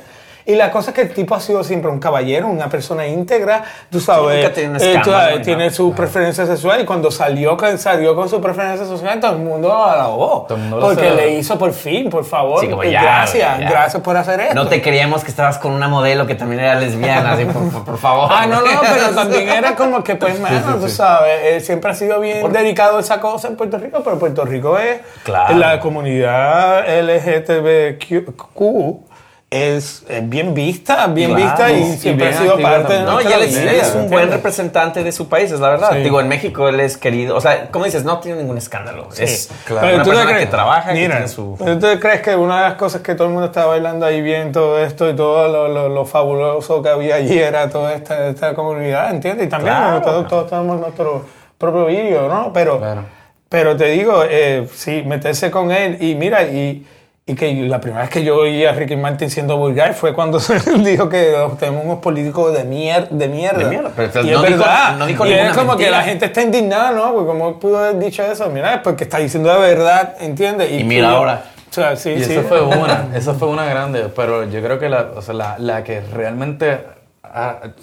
Y 0.49 0.55
la 0.57 0.71
cosa 0.71 0.93
es 0.93 0.95
que 0.95 1.03
el 1.03 1.13
tipo 1.13 1.35
ha 1.35 1.41
sido 1.41 1.63
siempre 1.63 1.91
un 1.91 1.99
caballero, 2.01 2.49
una 2.49 2.71
persona 2.71 3.07
íntegra, 3.07 3.63
tú 3.91 4.01
sabes, 4.01 4.39
nunca 4.43 4.55
tiene 4.55 4.79
eh, 4.81 5.01
tú 5.05 5.11
sabes, 5.11 5.43
tiene 5.43 5.71
su 5.71 5.93
preferencia 5.93 6.47
sexual 6.47 6.81
y 6.81 6.85
cuando 6.87 7.11
salió, 7.11 7.55
salió 7.77 8.17
con 8.17 8.31
su 8.31 8.41
preferencia 8.41 8.87
sexual, 8.87 9.21
todo 9.21 9.33
el 9.33 9.41
mundo 9.41 9.69
lo 9.69 9.85
alabó. 9.85 10.47
Porque 10.81 11.11
le 11.11 11.35
hizo 11.35 11.59
por 11.59 11.75
fin, 11.75 12.09
por 12.09 12.25
favor. 12.25 12.61
Sí, 12.61 12.67
eh, 12.83 12.93
ya, 12.93 13.03
gracias, 13.03 13.59
ya. 13.61 13.69
gracias 13.69 14.03
por 14.03 14.17
hacer 14.17 14.41
esto. 14.41 14.55
No 14.55 14.67
te 14.69 14.81
creíamos 14.81 15.23
que 15.23 15.29
estabas 15.31 15.59
con 15.59 15.73
una 15.73 15.87
modelo 15.89 16.27
que 16.27 16.35
también 16.35 16.63
era 16.63 16.77
lesbiana, 16.77 17.33
así, 17.35 17.45
por, 17.45 17.71
por- 17.71 17.85
por 17.85 17.99
favor. 17.99 18.31
Ah, 18.33 18.47
no, 18.47 18.63
no, 18.63 18.81
pero 18.95 19.15
también 19.15 19.51
era 19.51 19.77
como 19.77 20.03
que, 20.03 20.15
pues, 20.15 20.41
mano, 20.41 20.77
tú 20.81 20.89
sabes, 20.89 21.41
él 21.45 21.61
siempre 21.61 21.91
ha 21.91 21.95
sido 21.95 22.21
bien 22.21 22.51
dedicado 22.51 22.97
a 22.97 23.01
esa 23.01 23.21
cosa 23.21 23.49
en 23.49 23.57
Puerto 23.57 23.77
Rico, 23.77 24.01
pero 24.03 24.19
Puerto 24.19 24.47
Rico 24.47 24.79
es 24.79 25.01
Claro. 25.25 25.59
la 25.59 25.79
comunidad 25.79 26.87
LGTBQ 26.89 29.09
es, 29.51 30.05
es 30.11 30.29
bien 30.29 30.53
vista, 30.53 31.07
bien 31.07 31.35
Claro. 31.35 31.45
vista 31.47 31.73
y 31.73 31.97
siempre 31.97 32.29
ha 32.29 32.33
sido 32.39 32.59
parte 32.61 32.93
de. 32.93 33.03
No, 33.03 33.19
y 33.23 33.25
él 33.33 33.43
es, 33.45 33.57
él 33.57 33.69
es 33.69 33.95
un 33.95 34.11
buen 34.11 34.31
representante 34.31 35.03
de 35.03 35.11
su 35.11 35.27
país, 35.27 35.51
es 35.51 35.59
la 35.61 35.71
verdad. 35.71 35.91
Sí. 35.93 35.99
Digo, 36.01 36.21
en 36.21 36.29
México 36.29 36.69
él 36.69 36.79
es 36.81 36.99
querido. 36.99 37.35
O 37.35 37.41
sea, 37.41 37.71
como 37.71 37.87
dices, 37.87 38.05
no 38.05 38.19
tiene 38.21 38.41
ningún 38.43 38.59
escándalo. 38.59 39.09
Es 39.17 39.49
claro. 39.65 39.87
una 39.95 40.03
tú 40.05 40.11
persona 40.11 40.31
crees- 40.31 40.45
que 40.45 40.51
trabaja, 40.51 40.93
que 40.93 40.99
Mira, 41.01 41.13
tiene 41.17 41.29
su... 41.29 41.57
¿tú 41.59 41.79
te 41.79 41.99
crees 41.99 42.21
que 42.21 42.37
una 42.37 42.57
de 42.63 42.69
las 42.69 42.75
cosas 42.75 43.01
que 43.01 43.15
todo 43.15 43.27
el 43.29 43.33
mundo 43.33 43.47
estaba 43.47 43.69
bailando 43.69 44.05
ahí 44.05 44.21
bien, 44.21 44.53
todo 44.53 44.79
esto 44.85 45.09
y 45.09 45.17
todo 45.17 45.49
lo, 45.49 45.69
lo- 45.69 45.89
lo 45.89 46.05
fabuloso 46.05 46.83
que 46.83 46.91
había 46.91 47.15
allí 47.15 47.39
era 47.39 47.71
toda 47.71 47.95
esta, 47.95 48.29
esta 48.29 48.55
comunidad, 48.55 49.11
¿entiendes? 49.13 49.47
Y 49.47 49.49
también 49.49 49.75
Claro. 49.75 50.03
todos, 50.03 50.29
todos 50.29 50.51
tenemos 50.51 50.79
nuestro 50.79 51.25
propio 51.57 51.87
vídeo, 51.87 52.29
¿no? 52.29 52.53
Pero, 52.53 52.79
Claro. 52.81 53.05
pero 53.49 53.79
te 53.79 53.87
digo, 53.87 54.25
eh, 54.29 54.69
sí, 54.75 55.03
meterse 55.07 55.51
con 55.51 55.71
él 55.73 55.97
y 56.03 56.15
mira, 56.17 56.43
y, 56.43 56.87
y 57.29 57.35
que 57.35 57.53
la 57.69 57.81
primera 57.81 58.03
vez 58.03 58.11
que 58.11 58.25
yo 58.25 58.37
oí 58.38 58.64
a 58.64 58.73
Ricky 58.73 58.97
Martin 58.97 59.31
siendo 59.31 59.57
vulgar 59.57 59.95
fue 59.95 60.14
cuando 60.14 60.41
se 60.41 60.59
dijo 60.79 61.09
que 61.09 61.37
tenemos 61.61 61.85
unos 61.85 61.99
políticos 62.01 62.53
de, 62.57 62.64
mier 62.64 63.09
de 63.11 63.29
mierda. 63.29 63.59
De 63.59 63.64
mierda, 63.67 63.91
pero, 63.95 64.09
y 64.23 64.31
no 64.31 64.43
es 64.45 64.47
dijo- 64.53 64.59
verdad. 64.59 64.97
no 64.99 65.07
dijo 65.07 65.27
y 65.27 65.33
es 65.35 65.57
como 65.57 65.77
que 65.77 65.91
la 65.91 66.03
gente 66.03 66.25
está 66.25 66.43
indignada, 66.43 66.91
¿no? 66.91 67.12
Porque 67.12 67.27
como 67.27 67.61
pudo 67.61 67.79
haber 67.79 67.99
dicho 67.99 68.23
eso, 68.25 68.49
mira, 68.49 68.75
es 68.75 68.81
porque 68.81 69.05
está 69.05 69.19
diciendo 69.19 69.51
la 69.51 69.59
verdad, 69.59 70.14
¿entiendes? 70.21 70.73
Y 70.73 70.83
mira 70.85 71.11
ahora. 71.11 71.45
O 71.71 71.73
sea, 71.73 71.97
sí, 71.97 72.11
Y 72.12 72.25
sí. 72.25 72.33
eso 72.33 72.43
fue 72.49 72.62
una, 72.62 73.09
eso 73.14 73.35
fue 73.35 73.49
una 73.49 73.67
grande, 73.67 74.09
pero 74.17 74.45
yo 74.49 74.62
creo 74.62 74.79
que 74.79 74.88
la, 74.88 75.09
o 75.14 75.21
sea, 75.23 75.35
la, 75.35 75.57
la 75.59 75.85
que 75.85 76.01
realmente 76.01 76.79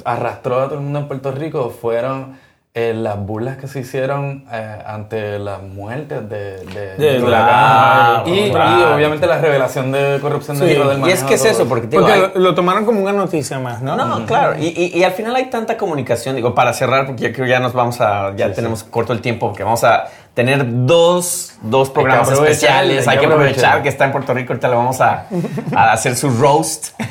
arrastró 0.03 0.61
a 0.61 0.65
todo 0.65 0.75
el 0.75 0.81
mundo 0.81 0.99
en 0.99 1.07
Puerto 1.07 1.31
Rico 1.31 1.69
fueron 1.69 2.37
eh, 2.77 2.93
las 2.93 3.17
burlas 3.17 3.55
que 3.55 3.69
se 3.69 3.79
hicieron 3.79 4.43
eh, 4.51 4.77
ante 4.85 5.39
las 5.39 5.61
muertes 5.63 6.27
de, 6.29 6.57
de, 6.65 6.95
De- 6.97 7.13
de- 7.19 7.23
claro, 7.25 8.27
y, 8.27 8.51
obviamente 8.51 9.25
la 9.27 9.37
revelación 9.37 9.93
de 9.93 10.19
corrupción 10.21 10.59
del 10.59 10.67
Sí. 10.69 10.75
hijo 10.75 10.89
del 10.89 11.07
Y 11.07 11.11
es 11.11 11.23
que 11.23 11.35
es 11.35 11.45
eso, 11.45 11.65
porque 11.69 11.87
digo, 11.87 12.03
Porque 12.03 12.19
hay- 12.19 12.31
lo, 12.35 12.53
tomaron 12.53 12.83
como 12.85 12.99
una 13.01 13.13
noticia 13.13 13.59
más, 13.59 13.81
¿no? 13.81 13.95
No, 13.95 14.25
claro. 14.25 14.57
Y, 14.59 14.67
y- 14.75 14.91
y 14.99 15.03
al 15.05 15.13
final 15.13 15.33
hay 15.37 15.45
tanta 15.49 15.77
comunicación, 15.77 16.35
digo, 16.35 16.53
para 16.53 16.73
cerrar, 16.73 17.05
porque 17.05 17.23
ya 17.23 17.31
creo 17.31 17.45
que 17.45 17.51
ya 17.51 17.59
nos 17.61 17.71
vamos 17.71 18.01
a, 18.01 18.35
ya 18.35 18.51
tenemos 18.51 18.83
corto 18.83 19.13
el 19.13 19.21
tiempo, 19.21 19.47
porque 19.47 19.63
vamos 19.63 19.85
a 19.85 20.07
tener 20.33 20.65
dos, 20.85 21.53
dos 21.61 21.89
programas 21.89 22.29
especiales. 22.29 23.07
hay 23.07 23.19
que 23.19 23.25
aprovechar. 23.25 23.81
que 23.83 23.87
está 23.87 24.03
en 24.03 24.11
Puerto 24.11 24.33
Rico, 24.33 24.51
ahorita 24.51 24.67
le 24.67 24.75
vamos 24.75 24.99
a, 24.99 25.27
a 25.73 25.93
hacer 25.93 26.17
su 26.17 26.29
roast. 26.29 26.87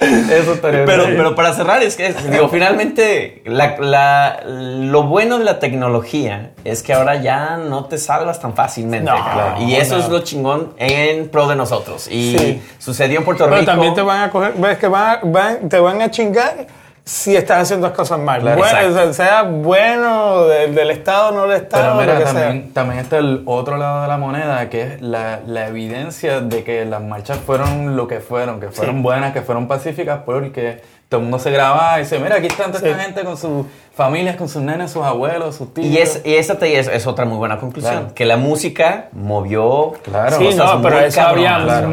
Eso 0.30 0.52
estaría 0.54 0.84
pero, 0.84 1.06
bien. 1.06 1.16
pero 1.16 1.34
para 1.34 1.52
cerrar, 1.54 1.82
es 1.82 1.96
que, 1.96 2.12
digo, 2.30 2.48
finalmente, 2.48 3.42
la- 3.44 3.76
la- 3.78 4.40
lo 4.46 5.02
bueno 5.04 5.38
de 5.38 5.44
la 5.44 5.58
tecnología 5.58 6.50
es 6.64 6.82
que 6.82 6.92
ahora 6.94 7.16
ya 7.16 7.56
no 7.56 7.86
te 7.86 7.98
salvas 7.98 8.40
tan 8.40 8.54
fácilmente. 8.54 9.10
No, 9.10 9.60
y 9.66 9.74
eso 9.74 9.96
no. 9.96 10.02
es 10.04 10.08
lo 10.08 10.20
chingón 10.20 10.74
en 10.78 11.28
pro 11.28 11.48
de 11.48 11.56
nosotros. 11.56 12.08
Y 12.08 12.36
Sí. 12.38 12.62
sucedió 12.78 13.18
en 13.18 13.24
Puerto 13.24 13.44
Pero 13.44 13.56
Rico. 13.56 13.70
también 13.72 13.94
te 13.94 14.02
van 14.02 14.22
a 14.22 14.30
coger, 14.30 14.52
ves 14.56 14.78
que 14.78 14.86
van, 14.88 15.18
van- 15.32 15.68
te 15.68 15.80
van 15.80 16.00
a 16.00 16.10
chingar 16.10 16.66
si 17.08 17.34
estás 17.36 17.62
haciendo 17.62 17.86
las 17.86 17.96
cosas 17.96 18.18
mal. 18.18 18.42
Claro, 18.42 18.58
Bueno, 18.58 18.92
sea, 18.92 19.12
sea 19.14 19.42
bueno 19.42 20.44
del, 20.44 20.74
del 20.74 20.90
Estado 20.90 21.28
o 21.28 21.32
no 21.32 21.42
del 21.46 21.62
Estado, 21.62 21.84
Pero 21.84 22.00
mira, 22.02 22.14
lo 22.14 22.20
que 22.20 22.30
sea. 22.30 22.42
también, 22.42 22.72
también 22.74 23.00
está 23.00 23.16
el 23.16 23.42
otro 23.46 23.78
lado 23.78 24.02
de 24.02 24.08
la 24.08 24.18
moneda, 24.18 24.68
que 24.68 24.82
es 24.82 25.00
la, 25.00 25.40
la 25.46 25.68
evidencia 25.68 26.40
de 26.40 26.64
que 26.64 26.84
las 26.84 27.00
marchas 27.02 27.38
fueron 27.38 27.96
lo 27.96 28.06
que 28.08 28.20
fueron, 28.20 28.60
que 28.60 28.68
fueron 28.68 28.96
Sí. 28.96 29.02
buenas, 29.02 29.32
que 29.32 29.40
fueron 29.40 29.66
pacíficas, 29.68 30.20
porque 30.26 30.82
todo 31.08 31.20
el 31.20 31.24
mundo 31.24 31.38
se 31.38 31.50
grababa 31.50 31.98
y 31.98 32.02
dice, 32.02 32.18
mira, 32.18 32.36
aquí 32.36 32.48
están 32.48 32.70
toda 32.72 32.86
esta 32.86 32.98
Sí. 32.98 33.04
gente 33.06 33.24
con 33.24 33.38
sus 33.38 33.64
familias, 33.94 34.36
con 34.36 34.46
sus 34.50 34.60
nenes, 34.60 34.90
sus 34.92 35.02
abuelos, 35.02 35.56
sus 35.56 35.72
tíos. 35.72 35.86
Y, 35.86 35.96
es, 35.96 36.20
y 36.26 36.34
esa 36.34 36.58
te- 36.58 36.78
es, 36.78 36.86
es 36.88 37.06
otra 37.06 37.24
muy 37.24 37.38
buena 37.38 37.56
conclusión. 37.58 37.94
Claro. 37.94 38.14
Que 38.14 38.26
la 38.26 38.36
música 38.36 39.08
movió. 39.12 39.94
Claro. 40.02 40.36
Sí, 40.36 40.44
cosas 40.44 40.58
no, 40.58 40.82
pero 40.82 40.96
muy 40.96 41.04
eso. 41.06 41.20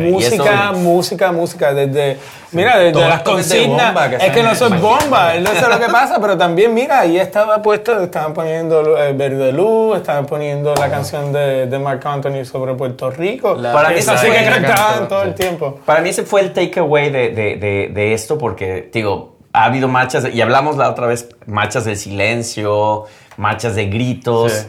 Y 0.02 0.12
música, 0.12 0.54
eso- 0.72 0.74
música, 0.80 1.32
música, 1.32 1.74
desde, 1.74 2.18
mira, 2.56 2.78
desde 2.78 2.92
Todos 2.94 3.08
las 3.10 3.18
de 3.20 3.24
consignas, 3.32 3.88
bomba 3.94 4.10
que 4.10 4.16
es 4.16 4.32
que 4.32 4.44
no 4.44 4.52
el 4.52 4.82
bomba, 4.82 5.36
eso 5.36 5.52
es 5.54 5.68
lo 5.68 5.80
que 5.80 5.86
pasa, 5.92 6.20
pero 6.20 6.38
también, 6.38 6.74
mira, 6.74 7.00
ahí 7.02 7.18
estaba 7.18 7.62
puesto, 7.62 8.02
estaban 8.02 8.34
poniendo 8.34 8.98
el 8.98 9.16
Verde 9.16 9.52
Luz, 9.52 9.98
estaban 9.98 10.26
poniendo 10.26 10.74
la 10.76 10.90
canción 10.90 11.32
de, 11.34 11.68
de 11.68 11.80
Marc 11.80 12.06
Anthony 12.06 12.46
sobre 12.46 12.74
Puerto 12.74 13.12
Rico, 13.12 13.56
La- 13.56 13.74
Para 13.74 13.90
mí 13.90 13.96
eso 14.00 14.18
sí 14.18 14.28
que 14.28 14.44
cantaban 14.46 15.08
todo 15.08 15.24
el 15.24 15.34
tiempo. 15.36 15.80
Para 15.86 16.02
mí 16.02 16.10
ese 16.10 16.24
fue 16.24 16.42
el 16.42 16.54
takeaway 16.54 17.10
de, 17.12 17.30
de, 17.30 17.56
de, 17.58 17.92
de 17.94 18.14
esto, 18.14 18.38
porque, 18.38 18.90
digo, 18.92 19.36
ha 19.54 19.66
habido 19.66 19.88
marchas, 19.88 20.26
y 20.34 20.42
hablamos 20.42 20.78
la 20.78 20.90
otra 20.90 21.08
vez, 21.08 21.30
marchas 21.46 21.86
del 21.86 21.98
silencio, 21.98 23.06
marchas 23.38 23.76
de 23.76 23.86
gritos. 23.88 24.52
Sí. 24.52 24.68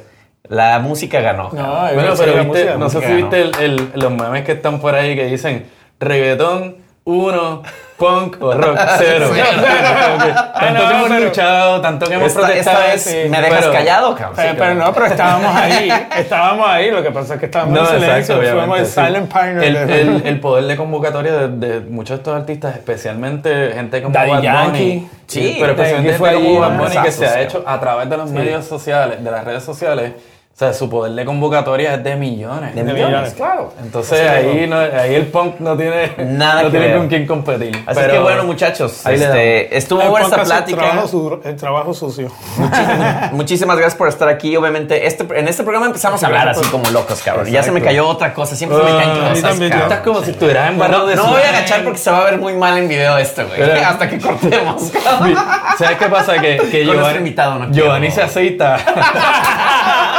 La 0.49 0.79
música 0.79 1.21
ganó. 1.21 1.51
No. 1.53 1.81
Bueno, 1.93 2.13
eso 2.13 2.23
pero 2.23 2.33
viste, 2.35 2.47
música, 2.47 2.77
no 2.77 2.89
sé 2.89 3.01
si 3.05 3.13
viste 3.15 3.41
el- 3.43 3.57
el- 3.61 3.91
los 3.95 4.13
memes 4.13 4.45
que 4.45 4.53
están 4.53 4.79
por 4.79 4.95
ahí 4.95 5.17
que 5.17 5.25
dicen 5.27 5.67
reggaetón 5.99 6.77
1, 7.09 7.63
punk 7.97 8.37
o 8.43 8.53
rock 8.53 8.79
0. 8.99 9.31
Sí. 9.33 9.41
tanto 9.41 10.83
no, 10.83 10.89
que 10.89 10.95
hemos 10.97 11.09
pero- 11.09 11.25
luchado, 11.25 11.81
tanto 11.81 12.07
que 12.09 12.15
hemos 12.15 12.27
Esta, 12.27 12.41
protestado. 12.41 12.79
esta 12.79 12.93
vez 12.93 13.03
sí, 13.03 13.29
me 13.31 13.41
dejas 13.41 13.59
pero- 13.61 13.73
callado, 13.73 14.15
cabrón. 14.17 14.57
Pero, 14.59 14.75
no, 14.75 14.93
pero 14.93 15.07
estábamos 15.07 15.55
ahí, 15.57 15.93
estábamos 16.19 16.69
ahí, 16.69 16.91
lo 16.91 17.03
que 17.05 17.11
pasa 17.13 17.35
es 17.35 17.41
que 17.41 17.47
estábamos 17.47 17.75
No, 17.81 17.89
en 17.95 18.01
silencio, 18.01 18.37
fuimos 18.43 18.79
el 18.81 18.87
sí. 18.87 18.93
silent 18.93 19.33
partner. 19.33 19.65
El, 19.65 19.87
de- 19.87 20.01
el- 20.03 20.23
el 20.27 20.41
poder 20.41 20.65
de 20.65 20.77
convocatoria 20.77 21.33
de, 21.33 21.49
de 21.49 21.81
muchos 21.81 22.17
de 22.17 22.23
estos 22.23 22.35
artistas, 22.35 22.75
especialmente 22.75 23.71
gente 23.73 24.03
como 24.03 24.13
Daddy 24.13 24.31
Bad 24.33 24.43
Yankee. 24.43 24.69
Bunny. 24.97 25.09
Sí, 25.29 25.57
pero 25.61 25.73
especialmente 25.73 26.13
gente 26.19 26.35
como 26.35 26.61
Bad 26.61 26.79
Bunny 26.79 26.97
que 27.05 27.13
se 27.13 27.27
ha 27.27 27.41
hecho 27.41 27.63
a 27.65 27.79
través 27.79 28.11
de 28.11 28.17
los 28.17 28.31
medios 28.33 28.65
sociales, 28.65 29.23
de 29.23 29.31
las 29.31 29.45
redes 29.45 29.63
sociales. 29.63 30.13
O 30.57 30.59
sea, 30.59 30.73
su 30.73 30.89
poder 30.89 31.13
de 31.13 31.27
convocatoria 31.27 31.93
es 31.97 32.03
de 32.03 32.17
millones. 32.17 32.75
De 32.75 32.83
millones. 32.83 33.07
millones, 33.09 33.35
claro. 33.35 33.75
Entonces 33.79 34.27
ahí, 34.27 34.67
no, 34.67 34.79
ahí 34.79 35.15
el 35.15 35.27
punk 35.27 35.61
no 35.61 35.77
tiene 35.77 36.13
Nada 36.31 36.63
no 36.63 36.69
que 36.69 36.71
tiene 36.71 36.87
ver. 36.87 36.97
con 36.97 37.09
quién 37.09 37.27
competir. 37.27 37.77
Así 37.87 38.01
Pero 38.01 38.13
que 38.15 38.19
bueno, 38.21 38.45
muchachos, 38.45 39.05
este, 39.05 39.77
estuvo 39.77 40.01
buena 40.09 40.25
esta 40.29 40.41
el 40.41 40.47
plática. 40.47 40.79
trabajo 40.81 41.09
su- 41.09 41.41
el 41.45 41.57
trabajo 41.57 41.93
sucio. 41.93 42.31
Muchísimas, 42.57 43.33
muchísimas 43.35 43.77
gracias 43.77 43.97
por 43.99 44.09
estar 44.09 44.31
aquí. 44.31 44.57
Obviamente, 44.57 45.07
este, 45.07 45.27
en 45.39 45.47
este 45.47 45.63
programa 45.63 45.89
empezamos 45.89 46.23
a 46.23 46.27
hablar 46.27 46.49
así 46.49 46.65
como 46.71 46.89
locos, 46.91 47.21
cabrón. 47.21 47.49
Y 47.49 47.51
Ya 47.51 47.63
se 47.63 47.71
me 47.71 47.81
Exacto. 47.81 47.91
cayó 47.99 48.09
otra 48.09 48.33
cosa. 48.33 48.57
Siempre 48.57 48.79
se 48.79 48.85
me 48.85 48.91
caen 48.97 49.11
Ah, 49.11 49.15
mí 49.15 49.29
cosas, 49.29 49.43
también, 49.51 49.71
cabrón. 49.73 49.93
Estás 49.93 50.05
como 50.07 50.23
si 50.23 50.31
estuvieras 50.31 50.71
embarrado 50.71 51.03
No, 51.03 51.07
de 51.11 51.17
no 51.17 51.27
voy 51.27 51.43
a 51.43 51.49
agachar 51.51 51.85
porque 51.85 51.99
se 51.99 52.11
va 52.11 52.21
a 52.21 52.25
ver 52.25 52.39
muy 52.39 52.55
mal 52.55 52.79
en 52.79 52.89
video 52.89 53.19
esto, 53.19 53.47
güey. 53.47 53.59
Pero- 53.59 53.75
Hasta 53.87 54.09
que 54.09 54.19
cortemos, 54.19 54.91
cabrón. 55.05 55.35
¿Sabes 55.77 55.99
qué 55.99 56.07
pasa? 56.07 56.41
Que, 56.41 56.57
que 56.71 56.87
Giovanni, 56.87 57.19
invitado, 57.19 57.59
no. 57.59 57.71
Giovanni 57.71 58.11
se 58.11 58.23
aceita 58.23 58.79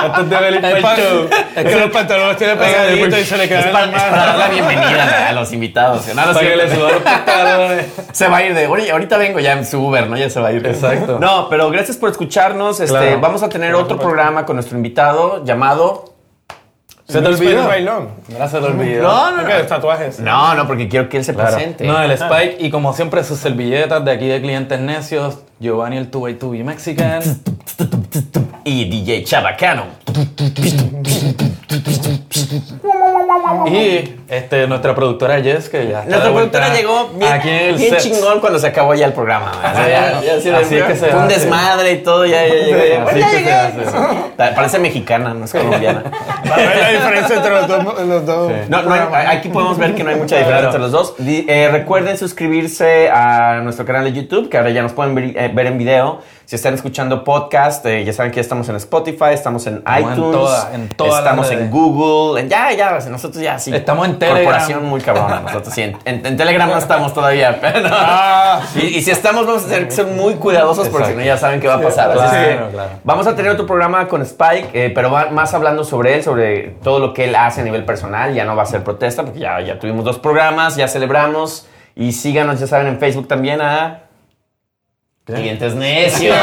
antes 0.03 0.29
de 0.29 0.35
Es 0.35 0.63
el 0.63 0.81
show. 0.81 1.29
es 1.55 1.65
que 1.65 1.75
los 1.79 1.91
pantalones 1.91 2.37
tienen 2.37 2.57
pegaditos 2.57 3.19
y 3.19 3.25
se 3.25 3.37
le 3.37 3.47
quedan 3.47 3.71
para, 3.71 3.91
para 3.91 4.25
dar 4.25 4.37
la 4.37 4.47
bienvenida 4.49 5.29
a 5.29 5.31
los 5.33 5.51
invitados. 5.53 6.07
No, 6.07 6.25
no, 6.25 6.33
Para 6.33 6.39
que 6.39 6.51
sí, 6.51 6.57
le 6.57 6.75
suban 6.75 6.93
los 6.93 7.01
pantalones. 7.03 7.85
Se 8.11 8.27
va 8.27 8.37
a 8.37 8.43
ir 8.43 8.53
de, 8.53 8.67
"Oye, 8.67 8.91
ahorita 8.91 9.17
vengo 9.17 9.39
ya 9.39 9.53
en 9.53 9.65
su 9.65 9.79
Uber, 9.85 10.07
¿no? 10.09 10.17
Ya 10.17 10.29
se 10.29 10.39
va 10.39 10.49
a 10.49 10.51
ir. 10.53 10.65
Exacto. 10.65 11.17
No, 11.19 11.49
pero 11.49 11.69
gracias 11.69 11.97
por 11.97 12.09
escucharnos. 12.09 12.79
Este, 12.79 12.97
Claro. 12.97 13.19
Vamos 13.19 13.43
a 13.43 13.49
tener 13.49 13.73
otro 13.75 13.97
programa 13.99 14.45
con 14.45 14.55
nuestro 14.55 14.77
invitado 14.77 15.43
llamado... 15.45 16.13
¿Se 17.07 17.21
te 17.21 17.27
olvidó? 17.27 17.65
Bailón. 17.65 18.09
No 18.37 18.47
se 18.49 18.59
te 18.59 18.65
olvidó. 18.65 19.03
No, 19.03 19.31
no, 19.37 19.45
¿Qué? 19.47 19.53
Los 19.59 19.67
tatuajes. 19.67 20.19
No, 20.19 20.53
no, 20.55 20.67
porque 20.67 20.89
quiero 20.89 21.07
que 21.07 21.15
él 21.17 21.23
se 21.23 21.33
Claro. 21.33 21.51
presente. 21.55 21.85
No, 21.87 22.01
el 22.01 22.11
Spike 22.11 22.57
y 22.59 22.69
como 22.69 22.91
siempre 22.93 23.23
sus 23.23 23.39
servilletas 23.39 24.03
de 24.03 24.11
aquí 24.11 24.27
de 24.27 24.41
clientes 24.41 24.77
necios, 24.81 25.39
Giovanni 25.61 25.95
el 25.97 26.11
2x2 26.11 26.63
Mexican. 26.65 27.21
Y 28.63 28.85
DJ 28.89 29.23
Chabacano. 29.23 29.83
y 33.67 34.15
este, 34.29 34.67
nuestra 34.67 34.93
productora 34.95 35.41
Jess, 35.41 35.69
que 35.69 35.87
ya 35.87 35.99
está 35.99 36.09
Nuestra 36.09 36.27
de 36.29 36.33
productora 36.35 36.73
llegó 36.73 37.09
bien, 37.15 37.31
aquí 37.31 37.49
en 37.49 37.55
el 37.69 37.75
bien 37.75 37.89
set. 37.91 37.99
chingón 37.99 38.39
cuando 38.39 38.59
se 38.59 38.67
acabó 38.67 38.93
ya 38.93 39.05
el 39.05 39.13
programa. 39.13 39.51
Ya- 39.63 40.21
ya 40.21 40.35
así 40.37 40.49
Así 40.49 40.75
de- 40.75 40.81
es 40.81 40.85
que 40.87 40.95
se 40.95 41.07
fue 41.07 41.19
un 41.19 41.25
hace. 41.25 41.39
desmadre 41.39 41.91
y 41.93 41.97
todo, 42.03 42.25
ya, 42.25 42.45
ya 42.47 42.53
llegó. 42.53 42.77
ya- 42.77 43.03
Así 43.03 43.19
ya 43.19 43.25
que 43.25 43.31
se 43.31 43.39
llegué. 43.39 43.53
hace. 43.53 43.81
Parece 44.55 44.79
mexicana, 44.79 45.33
no 45.33 45.45
es 45.45 45.51
colombiana. 45.51 46.03
Ver 46.43 46.77
la 46.81 46.89
diferencia 46.89 47.35
entre 47.35 47.51
los 47.51 47.67
dos. 47.67 47.83
Los 48.07 48.25
dos 48.25 48.51
No, 48.69 48.81
no 48.83 48.93
hay- 48.93 49.37
aquí 49.37 49.49
podemos 49.49 49.77
ver 49.77 49.95
que 49.95 50.03
no 50.03 50.09
hay 50.11 50.15
mucha 50.15 50.37
diferencia 50.37 50.47
Claro. 50.47 50.67
entre 50.67 50.81
los 50.81 50.91
dos. 50.91 51.15
Di- 51.17 51.45
eh, 51.47 51.69
recuerden 51.71 52.17
suscribirse 52.17 53.09
a 53.09 53.59
nuestro 53.63 53.85
canal 53.85 54.03
de 54.05 54.13
YouTube, 54.13 54.49
que 54.49 54.57
ahora 54.57 54.69
ya 54.71 54.81
nos 54.81 54.93
pueden 54.93 55.15
ver, 55.15 55.25
eh, 55.37 55.51
ver 55.53 55.67
en 55.67 55.77
video. 55.77 56.21
Si 56.47 56.55
están 56.55 56.73
escuchando 56.75 57.25
podcast, 57.25 57.85
eh, 57.87 58.05
ya 58.05 58.13
saben 58.13 58.31
que 58.31 58.37
ya 58.37 58.41
estamos 58.41 58.69
en 58.69 58.77
Spotify, 58.77 59.31
estamos 59.33 59.67
en 59.67 59.83
en 59.85 59.99
iTunes, 59.99 60.49
en 60.73 60.87
todas 60.87 61.11
las 61.15 61.19
estamos 61.19 61.51
en. 61.51 61.69
Google, 61.69 62.39
en- 62.39 62.47
ya, 62.49 62.71
ya, 62.71 62.97
nosotros 63.09 63.43
ya 63.43 63.59
sí. 63.59 63.75
Estamos 63.75 64.07
en 64.07 64.17
Telegram. 64.17 64.45
Corporación 64.45 64.85
muy 64.85 65.01
cabrona, 65.01 65.39
nosotros 65.45 65.73
sí. 65.73 65.81
En, 65.81 65.97
en- 66.05 66.25
en 66.25 66.37
Telegram 66.37 66.69
no 66.69 66.77
estamos 66.77 67.13
todavía, 67.13 67.59
pero. 67.61 67.89
Ah. 67.91 68.61
y, 68.75 68.79
y 68.97 69.01
si 69.01 69.11
estamos, 69.11 69.45
vamos 69.45 69.65
a 69.65 69.67
tener 69.67 69.89
que 69.89 69.91
ser 69.93 70.05
muy 70.07 70.35
cuidadosos 70.35 70.87
porque 70.87 71.07
si 71.09 71.15
no 71.15 71.21
ya 71.21 71.35
saben 71.35 71.59
qué 71.59 71.67
va 71.67 71.73
a 71.73 71.81
pasar. 71.81 72.11
Así 72.17 72.35
es 72.37 72.47
que 72.57 72.69
claro. 72.71 72.91
Vamos 73.03 73.27
a 73.27 73.35
tener 73.35 73.51
otro 73.51 73.65
programa 73.65 74.07
con 74.07 74.21
Spike, 74.21 74.69
eh, 74.71 74.89
pero 74.95 75.11
va 75.11 75.29
más 75.31 75.53
hablando 75.53 75.83
sobre 75.83 76.15
él, 76.15 76.23
sobre 76.23 76.77
todo 76.81 76.99
lo 76.99 77.13
que 77.13 77.25
él 77.25 77.35
hace 77.35 77.59
a 77.59 77.63
nivel 77.65 77.83
personal. 77.83 78.33
Ya 78.33 78.45
no 78.45 78.55
va 78.55 78.63
a 78.63 78.67
ser 78.67 78.85
protesta, 78.85 79.23
porque 79.23 79.39
ya, 79.39 79.59
ya 79.59 79.77
tuvimos 79.79 80.05
dos 80.05 80.17
programas, 80.17 80.77
ya 80.77 80.87
celebramos. 80.87 81.67
Y 81.93 82.13
síganos, 82.13 82.57
ya 82.61 82.67
saben, 82.67 82.87
en 82.87 82.99
Facebook 82.99 83.27
también 83.27 83.59
a. 83.59 84.03
Clientes 85.35 85.75
Necios. 85.75 86.37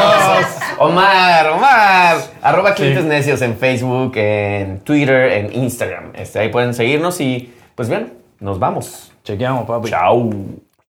Omar, 0.77 1.47
Omar. 1.49 2.17
Arroba 2.41 2.75
Clientes 2.75 3.03
Necios 3.03 3.41
en 3.41 3.57
Facebook, 3.57 4.13
en 4.15 4.79
Twitter, 4.81 5.31
en 5.31 5.53
Instagram. 5.53 6.11
Este, 6.13 6.39
ahí 6.39 6.49
pueden 6.49 6.73
seguirnos 6.73 7.19
y, 7.19 7.53
pues 7.73 7.89
bien, 7.89 8.13
nos 8.39 8.59
vamos. 8.59 9.11
Chequeamos, 9.23 9.65
papi. 9.65 9.89
Chao. 9.89 10.29